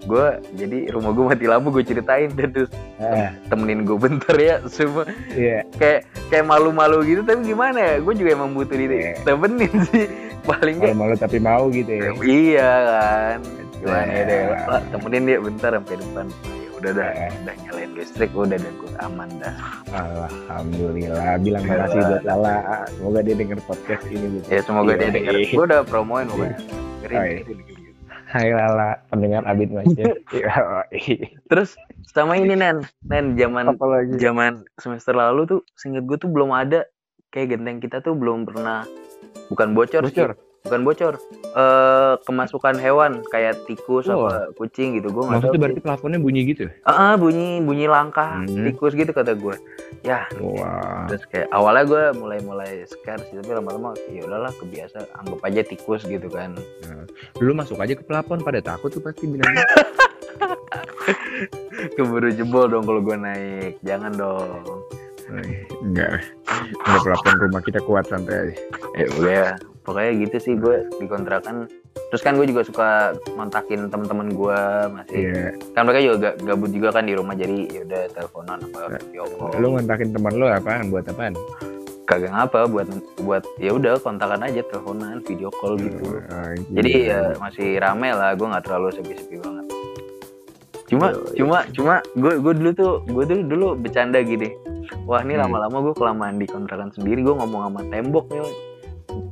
gue 0.00 0.26
jadi 0.54 0.78
rumah 0.90 1.10
gue 1.10 1.24
mati 1.26 1.44
lampu 1.44 1.68
gue 1.70 1.84
ceritain 1.84 2.30
dan 2.30 2.50
terus 2.50 2.70
Eh, 2.98 3.30
temenin 3.46 3.84
gue 3.84 3.94
bentar 3.96 4.34
ya 4.34 4.58
semua 4.66 5.06
iya. 5.30 5.62
kayak 5.72 6.02
kayak 6.26 6.44
malu-malu 6.44 7.04
gitu 7.04 7.22
tapi 7.22 7.46
gimana 7.46 7.78
ya 7.78 7.94
gue 7.98 8.10
juga 8.12 8.30
emang 8.34 8.50
butuh 8.52 8.74
Iya. 8.74 9.14
ditemenin 9.16 9.72
sih 9.86 10.06
paling 10.42 10.74
nggak 10.78 10.92
Malu-malu 10.92 11.14
tapi 11.16 11.38
mau 11.38 11.68
gitu 11.68 11.90
ya. 11.90 12.10
iya 12.20 12.70
kan 12.84 13.38
gimana 13.76 14.10
ya 14.10 14.22
deh 14.24 14.40
Iya. 14.40 14.58
Lah, 14.66 14.80
temenin 14.90 15.22
dia 15.24 15.38
bentar 15.38 15.70
sampai 15.72 15.94
depan 15.96 16.26
udah 16.78 16.92
dah 16.92 17.08
Iya. 17.10 17.28
udah 17.36 17.54
nyalain 17.60 17.90
listrik 17.92 18.30
udah 18.30 18.54
dan 18.54 18.72
gue 18.72 18.90
aman 18.98 19.28
dah 19.36 19.54
Alhamdulillah. 19.90 21.36
Bilang 21.38 21.64
makasih 21.64 22.00
buat 22.00 22.24
Lala. 22.24 22.56
Semoga 22.88 23.20
dia 23.20 23.34
denger 23.34 23.58
podcast 23.62 24.04
ini. 24.06 24.26
gitu. 24.34 24.46
ya 24.48 24.60
semoga 24.62 24.92
dia 24.92 25.02
Iya. 25.02 25.14
denger 25.14 25.34
gue 25.48 25.64
udah 25.64 25.80
promoin 25.84 26.26
pokoknya 26.26 26.56
Dengerin, 26.98 27.18
iya. 27.20 27.42
Hai 28.28 28.52
Lala, 28.52 29.00
pendengar 29.08 29.40
Abid 29.42 29.70
Masya. 29.70 30.04
terus 31.46 31.80
sama 32.06 32.36
ini 32.36 32.54
nen 32.54 32.84
nen 33.02 33.32
zaman 33.34 33.72
zaman 34.16 34.52
semester 34.76 35.12
lalu 35.12 35.48
tuh 35.48 35.60
singkat 35.74 36.04
gue 36.04 36.18
tuh 36.18 36.28
belum 36.28 36.50
ada 36.50 36.84
kayak 37.28 37.56
genteng 37.56 37.80
kita 37.80 38.00
tuh 38.00 38.12
belum 38.12 38.44
pernah 38.44 38.84
bukan 39.48 39.72
bocor, 39.72 40.04
sih. 40.06 40.28
Bukan 40.60 40.82
bocor 40.82 41.14
eh 41.50 42.12
kemasukan 42.22 42.76
hewan 42.76 43.22
kayak 43.26 43.56
tikus 43.64 44.06
Oh. 44.06 44.26
apa 44.26 44.50
kucing 44.52 44.94
gitu 44.94 45.08
gue 45.08 45.22
nggak 45.22 45.40
tahu 45.40 45.54
berarti 45.56 45.80
plafonnya 45.80 46.18
bunyi 46.18 46.46
gitu? 46.46 46.66
Ah, 46.82 46.92
ah, 46.92 47.12
bunyi 47.14 47.58
bunyi 47.58 47.86
langkah 47.86 48.38
Hmm. 48.38 48.64
tikus 48.64 48.92
gitu 48.92 49.08
kata 49.08 49.32
gue 49.32 49.54
ya 50.00 50.24
Wah. 50.36 51.04
terus 51.06 51.22
kayak 51.26 51.46
awalnya 51.48 51.82
gue 51.84 52.02
mulai 52.14 52.38
mulai 52.40 52.82
scare 52.84 53.18
sih 53.24 53.34
tapi 53.34 53.50
lama-lama 53.50 53.92
ya 54.06 54.22
udahlah 54.22 54.52
kebiasa 54.52 55.04
anggap 55.16 55.38
aja 55.42 55.60
tikus 55.62 56.02
gitu 56.02 56.26
kan 56.26 56.54
Dulu 57.34 57.50
masuk 57.54 57.78
aja 57.78 57.92
ke 57.92 58.02
plafon 58.02 58.38
pada 58.38 58.58
takut 58.60 58.88
tuh 58.88 59.00
pasti 59.00 59.26
bilangnya. 59.26 59.64
keburu 61.94 62.28
jebol 62.30 62.66
dong 62.66 62.82
kalau 62.82 63.00
gue 63.00 63.16
naik 63.16 63.72
jangan 63.80 64.12
dong 64.12 64.62
Enggak. 65.82 66.22
Enggak 66.80 67.00
plafon 67.02 67.34
rumah 67.38 67.60
kita 67.60 67.78
kuat 67.80 68.04
santai 68.06 68.34
aja. 68.44 68.54
ya 68.94 69.04
udah 69.14 69.46
pokoknya 69.88 70.12
gitu 70.20 70.36
sih 70.38 70.54
gue 70.54 70.76
dikontrakan 70.98 71.64
terus 72.06 72.20
kan 72.20 72.36
gue 72.36 72.44
juga 72.44 72.60
suka 72.60 72.88
kontakin 73.30 73.88
temen-temen 73.88 74.28
gue 74.30 74.58
masih 74.92 75.20
Iya. 75.24 75.48
kan 75.72 75.82
mereka 75.82 76.00
juga 76.02 76.16
ga- 76.22 76.36
gabut 76.44 76.68
juga 76.68 76.88
kan 76.90 77.02
di 77.02 77.14
rumah 77.14 77.32
jadi 77.32 77.56
ya 77.66 77.80
udah 77.82 78.02
teleponan 78.10 78.58
apa 78.62 78.80
video 78.98 79.24
call 79.30 79.52
Lu 79.56 79.66
ngontakin 79.70 80.08
teman 80.10 80.32
lu 80.34 80.46
apaan? 80.46 80.84
Buat 80.88 81.08
apaan? 81.08 81.32
kagak 82.04 82.32
ngapa 82.32 82.64
buat 82.66 82.88
buat 83.18 83.44
ya 83.56 83.70
udah 83.70 83.96
kontakan 83.98 84.40
aja 84.40 84.60
teleponan 84.62 85.20
video 85.22 85.48
call 85.50 85.76
gitu 85.76 86.16
Oh, 86.18 86.52
jadi 86.70 86.90
ya 87.06 87.20
masih 87.36 87.76
rame 87.76 88.08
lah 88.10 88.32
gue 88.32 88.44
nggak 88.44 88.64
terlalu 88.64 88.88
sepi-sepi 88.90 89.36
banget 89.38 89.66
cuma 90.88 91.12
Yoi. 91.12 91.36
cuma 91.36 91.58
cuma 91.68 91.94
gue 92.14 92.32
gue 92.38 92.52
dulu 92.54 92.70
tuh 92.72 92.92
gue 93.04 93.24
dulu 93.26 93.42
dulu 93.44 93.66
bercanda 93.76 94.20
gini 94.20 94.56
wah 95.04 95.20
ini 95.20 95.36
Hmm. 95.36 95.44
lama-lama 95.44 95.84
gue 95.84 95.94
kelamaan 95.94 96.36
di 96.36 96.46
kontrakan 96.46 96.88
sendiri 96.88 97.20
gue 97.20 97.34
ngomong 97.34 97.60
sama 97.62 97.80
tembok 97.86 98.24
nih 98.30 98.40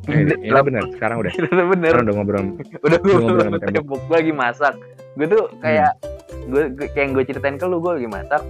ini 0.09 0.33
bener. 0.53 0.85
Sekarang 0.93 1.17
udah. 1.19 1.33
Itu 1.33 1.47
bener. 1.49 1.91
Sekarang 1.91 2.05
udah 2.05 2.15
ngobrol. 2.15 2.45
udah 2.87 2.99
gue 2.99 3.13
ngobrol 3.15 3.45
sama 3.45 3.59
tembok. 3.59 3.99
gue 4.01 4.17
lagi 4.17 4.33
masak. 4.33 4.75
Gue 5.15 5.27
tuh 5.27 5.45
kayak 5.59 5.93
gue 6.47 6.63
gue- 6.73 6.89
kayak 6.89 7.05
yang 7.05 7.13
gue 7.13 7.25
ceritain 7.25 7.57
ke 7.57 7.65
lu 7.65 7.79
gue 7.79 7.93
lagi 7.97 8.09
masak. 8.09 8.43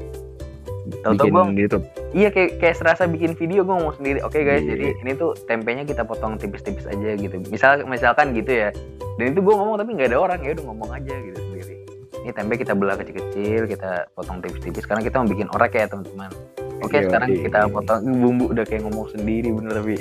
Tahu-tahu 1.03 1.27
Bikin 1.27 1.51
di 1.51 1.62
YouTube. 1.66 1.85
iya 2.12 2.29
kayak 2.31 2.51
kayak 2.57 2.77
serasa 2.77 3.03
bikin 3.05 3.35
video 3.35 3.61
gue 3.61 3.75
ngomong 3.75 3.97
sendiri. 3.97 4.23
Oke 4.23 4.40
guys 4.40 4.62
Iya. 4.62 4.71
jadi 4.71 4.87
ini 5.01 5.12
tuh 5.12 5.35
tempenya 5.45 5.83
kita 5.83 6.03
potong 6.03 6.38
tipis-tipis 6.38 6.87
aja 6.87 7.11
gitu. 7.12 7.42
Misal 7.45 7.83
misalkan 7.85 8.31
gitu 8.33 8.53
ya. 8.53 8.71
Dan 9.16 9.33
itu 9.33 9.40
gue 9.40 9.51
ngomong 9.53 9.77
tapi 9.77 9.90
nggak 9.92 10.14
ada 10.14 10.19
orang. 10.21 10.38
Ya 10.40 10.55
udah 10.55 10.64
ngomong 10.64 10.90
aja 10.92 11.14
gitu 11.16 11.38
sendiri. 11.40 11.75
Ini 12.23 12.31
tempe 12.33 12.55
kita 12.55 12.73
belah 12.73 12.95
kecil-kecil 12.95 13.66
kita 13.66 13.90
potong 14.12 14.38
tipis-tipis. 14.38 14.85
Karena 14.85 15.03
kita 15.03 15.19
mau 15.19 15.27
bikin 15.27 15.49
orek 15.51 15.73
ya 15.75 15.87
teman-teman. 15.87 16.31
Oke 16.79 16.97
Iya, 16.97 17.09
sekarang 17.09 17.29
iya. 17.31 17.42
kita 17.42 17.59
potong. 17.66 18.01
Bumbu 18.07 18.45
udah 18.49 18.62
kayak 18.62 18.83
ngomong 18.85 19.07
sendiri 19.11 19.49
bener 19.51 19.73
tapi 19.75 19.97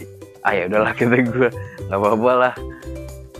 ah 0.45 0.53
ya 0.53 0.69
udahlah 0.69 0.93
kata 0.97 1.17
gue 1.25 1.49
nggak 1.89 1.99
apa-apa 1.99 2.31
lah. 2.37 2.55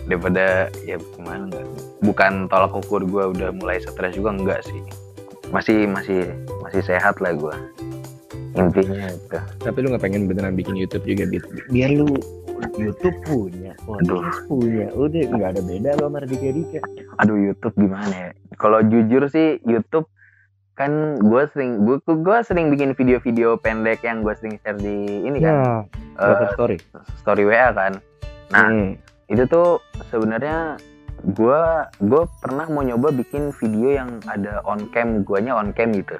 Daripada 0.06 0.70
ya 0.86 0.98
gimana 1.18 1.50
nggak? 1.50 1.66
Bukan 2.02 2.32
tolak 2.50 2.74
ukur 2.74 3.02
gue 3.02 3.24
udah 3.38 3.50
mulai 3.54 3.82
stres 3.82 4.14
juga 4.14 4.34
enggak 4.34 4.60
sih. 4.66 4.82
Masih 5.54 5.86
masih 5.86 6.26
masih 6.62 6.82
sehat 6.82 7.18
lah 7.22 7.34
gue 7.34 7.54
intinya 8.56 9.12
itu. 9.12 9.38
Tapi 9.62 9.76
lu 9.84 9.86
nggak 9.92 10.02
pengen 10.02 10.26
beneran 10.26 10.56
bikin 10.56 10.74
YouTube 10.74 11.04
juga 11.04 11.28
Bit? 11.28 11.44
biar 11.68 11.92
lu 11.92 12.08
YouTube 12.80 13.16
punya, 13.28 13.76
podcast 13.84 14.48
punya, 14.48 14.88
udah 14.96 15.22
nggak 15.28 15.50
ada 15.56 15.62
beda 15.64 15.90
lo 16.00 16.08
sama 16.08 16.24
Raditya 16.24 16.52
Dika. 16.56 16.80
aduh 17.20 17.36
YouTube 17.36 17.76
gimana 17.76 18.14
ya? 18.16 18.30
Kalau 18.56 18.80
jujur 18.80 19.28
sih 19.28 19.60
YouTube 19.60 20.08
kan 20.76 20.92
gue 21.16 21.42
sering 21.50 21.82
gue 21.82 21.96
gue 21.98 22.38
sering 22.42 22.68
bikin 22.68 22.92
video-video 22.92 23.56
pendek 23.56 24.00
yang 24.02 24.20
gue 24.20 24.36
sering 24.36 24.60
share 24.60 24.76
di 24.76 25.24
ini 25.24 25.40
kan 25.40 25.54
Ya, 25.56 25.72
Water 26.22 26.48
Story. 26.52 26.76
story 27.16 27.42
WA 27.42 27.72
kan 27.72 27.96
nah 28.46 28.68
Hmm. 28.68 28.94
itu 29.26 29.42
tuh 29.46 29.80
sebenarnya 30.06 30.76
gue 31.26 31.62
gue 31.98 32.22
pernah 32.38 32.68
mau 32.68 32.80
nyoba 32.80 33.08
bikin 33.10 33.50
video 33.54 33.88
yang 33.96 34.10
ada 34.26 34.60
on 34.62 34.84
cam 34.90 35.24
guanya 35.24 35.56
on 35.56 35.72
cam 35.72 35.90
gitu 35.90 36.14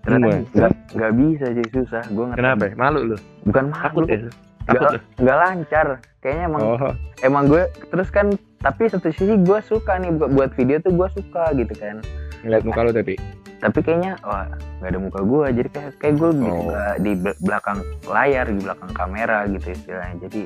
ternyata 0.00 0.32
Hmm, 0.32 0.48
nggak 0.50 0.72
nggak 0.96 1.12
bisa 1.14 1.46
sih 1.52 1.66
susah 1.70 2.02
gue 2.08 2.24
Kenapa? 2.32 2.62
ya? 2.66 2.74
Malu 2.74 3.00
lu? 3.04 3.16
bukan 3.44 3.68
Takut 3.68 4.02
malu 4.02 4.08
ya? 4.08 4.18
Takut 4.64 4.88
lu? 4.88 4.98
nggak 5.20 5.36
lancar 5.38 5.86
kayaknya 6.18 6.44
emang 6.46 6.62
Oh, 6.64 6.92
emang 7.20 7.44
gue 7.46 7.62
terus 7.86 8.08
kan 8.08 8.32
tapi 8.58 8.88
satu 8.88 9.08
sisi 9.10 9.36
gue 9.36 9.58
suka 9.62 9.94
nih 9.94 10.10
buat 10.10 10.30
buat 10.32 10.50
video 10.52 10.80
tuh 10.80 10.90
gue 10.90 11.08
suka 11.12 11.52
gitu 11.52 11.72
kan 11.74 12.00
ngeliat 12.40 12.64
muka 12.64 12.80
lu 12.80 12.90
tapi. 12.90 13.14
Tapi 13.60 13.78
kayaknya 13.78 14.16
wah 14.20 14.48
nggak 14.80 14.88
ada 14.88 14.98
muka 14.98 15.20
gue 15.20 15.44
jadi 15.54 15.68
kayak 15.68 15.92
kayak 15.98 16.14
gue 16.16 16.30
Oh. 16.40 16.72
di 16.96 17.12
bel- 17.14 17.36
belakang 17.38 17.78
layar 18.02 18.44
di 18.46 18.58
belakang 18.58 18.90
kamera 18.90 19.44
gitu 19.46 19.66
istilahnya. 19.70 20.16
Jadi 20.22 20.40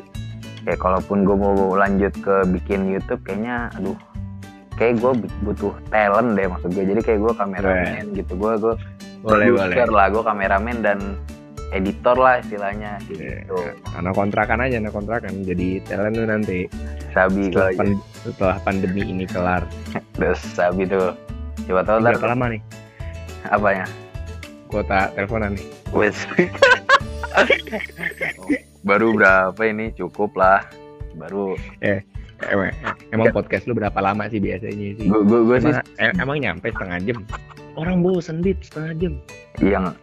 kayak 0.62 0.78
kalaupun 0.78 1.22
gue 1.22 1.36
mau 1.36 1.54
lanjut 1.72 2.10
ke 2.18 2.42
bikin 2.50 2.88
YouTube 2.88 3.22
kayaknya 3.22 3.70
aduh 3.72 3.94
kayak 4.74 4.98
gue 4.98 5.12
butuh 5.40 5.70
talent 5.88 6.34
deh 6.34 6.44
maksud 6.44 6.68
gue 6.68 6.84
jadi 6.84 7.00
kayak 7.00 7.20
gue 7.20 7.32
kameramen 7.32 8.04
gitu. 8.12 8.32
Gue 8.34 8.52
gue 8.56 8.74
Boleh, 9.22 9.48
boleh. 9.48 9.88
lah 9.88 10.10
gue 10.10 10.20
kameramen 10.20 10.76
dan 10.80 10.98
editor 11.70 12.14
lah 12.14 12.38
istilahnya 12.38 12.98
Iya, 13.08 13.40
gitu. 13.40 13.56
Karena 13.88 14.10
kontrakan 14.10 14.58
aja, 14.60 14.76
anak 14.76 14.92
kontrakan. 14.92 15.32
Jadi 15.40 15.80
talent 15.82 16.14
lu 16.14 16.24
nanti 16.24 16.68
sabi 17.10 17.48
setelah, 17.48 17.72
pan- 17.72 18.02
setelah 18.16 18.56
pandemi 18.60 19.02
ini 19.02 19.24
kelar. 19.24 19.62
terus 20.12 20.38
sabi 20.44 20.84
tuh. 20.84 21.14
Coba 21.64 21.80
tahu 21.80 21.96
ntar 21.98 22.14
Berapa 22.14 22.34
lama 22.34 22.46
nih 22.50 22.60
apanya 23.46 23.84
kuota 24.66 25.12
teleponan 25.12 25.54
nih? 25.54 25.66
Wes. 25.90 26.16
baru 28.82 29.12
berapa 29.12 29.60
ini 29.62 29.90
cukup 29.94 30.34
lah 30.34 30.62
baru 31.14 31.56
Emang, 32.44 32.74
emang 33.08 33.26
podcast 33.32 33.64
lu 33.64 33.72
berapa 33.72 33.96
lama 33.96 34.28
sih 34.28 34.36
biasanya 34.36 34.98
sih? 34.98 35.06
gue 35.06 35.22
gue 35.22 35.40
gue 35.44 35.58
sih 35.62 35.72
Emang, 35.72 35.86
em- 35.96 36.18
emang 36.20 36.36
nyampe 36.38 36.66
setengah 36.68 36.98
jam? 37.02 37.18
Orang 37.74 38.02
bosen 38.02 38.38
dit 38.38 38.58
setengah 38.60 38.92
jam. 38.98 39.14
yang 39.58 39.94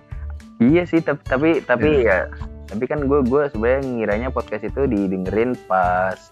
iya 0.58 0.82
sih 0.84 1.00
tapi 1.00 1.22
tapi, 1.28 1.50
tapi 1.62 2.08
ya 2.08 2.32
tapi 2.66 2.88
kan 2.88 3.04
gue 3.04 3.20
gue 3.22 3.52
sebenarnya 3.52 3.84
ngiranya 3.84 4.30
podcast 4.32 4.64
itu 4.64 4.88
didengerin 4.88 5.54
pas 5.68 6.32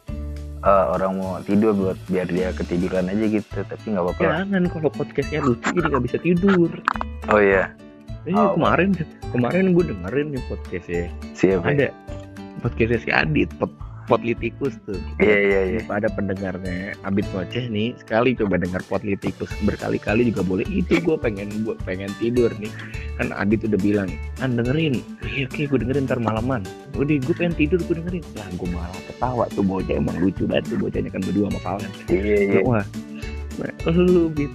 eh, 0.60 0.86
orang 0.90 1.12
mau 1.16 1.40
tidur 1.42 1.72
buat 1.72 1.98
biar 2.06 2.26
dia 2.26 2.52
ketiduran 2.52 3.08
aja 3.08 3.26
gitu 3.32 3.48
tapi 3.60 3.86
nggak 3.88 4.04
apa-apa. 4.04 4.22
Jangan 4.22 4.64
kalau 4.68 4.90
podcastnya 4.90 5.40
lucu 5.42 5.68
jadi 5.72 5.88
gak 5.88 6.04
bisa 6.04 6.18
tidur. 6.18 6.70
oh 7.28 7.40
iya 7.40 7.72
Eh, 8.22 8.36
Oh. 8.36 8.54
kemarin 8.54 8.92
kemarin 9.32 9.72
gue 9.72 9.86
dengerin 9.86 10.28
nih 10.32 10.44
podcastnya. 10.46 11.08
siapa 11.32 11.66
Ada 11.66 11.88
podcastnya 12.60 13.00
si 13.00 13.10
Adit, 13.10 13.50
Potlitikus 14.10 14.74
tuh. 14.90 14.98
iya 15.22 15.38
iya 15.38 15.62
iya 15.78 15.82
Pada 15.86 16.10
pendengarnya 16.10 16.98
Abid 17.06 17.30
Ngoceh 17.30 17.70
nih 17.70 17.94
sekali 18.02 18.34
coba 18.34 18.58
dengar 18.58 18.82
Potlitikus 18.90 19.54
berkali-kali 19.62 20.34
juga 20.34 20.42
boleh. 20.42 20.66
Itu 20.66 20.98
gue 20.98 21.14
pengen 21.22 21.62
gue 21.62 21.78
pengen 21.86 22.10
tidur 22.18 22.50
nih. 22.58 22.74
Kan 23.22 23.30
Adit 23.38 23.62
udah 23.70 23.78
bilang, 23.78 24.10
"An 24.42 24.58
dengerin." 24.58 25.06
Iya 25.22 25.46
oke 25.46 25.62
gue 25.70 25.80
dengerin 25.86 26.10
ntar 26.10 26.18
malaman. 26.18 26.66
Udah 26.98 27.16
gue 27.22 27.36
pengen 27.38 27.54
tidur 27.54 27.78
gue 27.86 27.96
dengerin. 28.02 28.26
Lah 28.34 28.50
gue 28.50 28.70
malah 28.74 29.02
ketawa 29.06 29.46
tuh 29.54 29.62
bocah 29.62 29.94
emang 29.94 30.18
lucu 30.18 30.50
banget 30.50 30.74
tuh 30.74 30.78
bocahnya 30.82 31.10
kan 31.14 31.22
berdua 31.22 31.48
sama 31.54 31.60
Valen. 31.62 31.92
iya 32.10 32.38
iya 32.50 32.62
Wah, 32.66 32.86
lu 33.94 34.34
bit. 34.34 34.50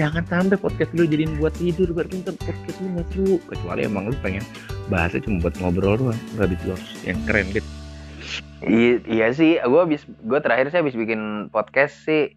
Jangan 0.00 0.24
sampai 0.26 0.56
podcast 0.56 0.90
lu 0.96 1.04
jadiin 1.04 1.36
buat 1.36 1.52
tidur 1.54 1.92
berarti 1.92 2.24
ntar 2.24 2.34
podcast 2.40 2.76
lu 2.80 2.96
nggak 2.96 3.06
seru 3.12 3.36
kecuali 3.44 3.80
emang 3.86 4.08
lu 4.08 4.16
pengen 4.24 4.42
bahasnya 4.88 5.22
cuma 5.22 5.46
buat 5.46 5.54
ngobrol 5.62 5.94
doang 6.00 6.20
nggak 6.34 6.48
bisa 6.58 6.74
yang 7.06 7.20
keren 7.28 7.46
gitu 7.54 7.68
iya, 8.64 9.00
iya 9.06 9.26
sih 9.34 9.58
gue 9.58 9.80
habis 9.80 10.04
gue 10.06 10.38
terakhir 10.42 10.70
sih 10.72 10.80
habis 10.80 10.96
bikin 10.96 11.52
podcast 11.52 11.94
sih 12.04 12.34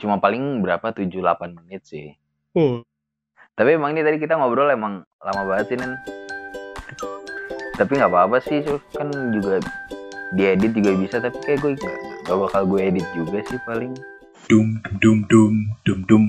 cuma 0.00 0.16
paling 0.18 0.64
berapa 0.64 0.92
7-8 0.92 1.58
menit 1.60 1.84
sih 1.84 2.16
oh. 2.56 2.80
Tapi 3.60 3.76
emang 3.76 3.92
ini 3.92 4.00
tadi 4.00 4.16
kita 4.16 4.40
ngobrol 4.40 4.72
emang 4.72 5.04
lama 5.20 5.42
banget 5.44 5.66
sih 5.68 5.76
Nen. 5.76 6.00
Tapi 7.76 7.92
nggak 7.92 8.08
apa-apa 8.08 8.40
sih, 8.40 8.64
Sus. 8.64 8.80
kan 8.96 9.12
juga 9.36 9.60
diedit 10.32 10.72
juga 10.72 10.96
bisa. 10.96 11.20
Tapi 11.20 11.36
kayak 11.44 11.60
gue 11.60 11.72
nggak 11.76 11.98
nggak 12.24 12.38
bakal 12.40 12.62
gue 12.64 12.80
edit 12.80 13.06
juga 13.12 13.44
sih 13.44 13.60
paling. 13.68 13.92
Dum 14.48 14.80
dum 15.04 15.28
dum 15.28 15.54
dum 15.84 16.00
dum. 16.08 16.24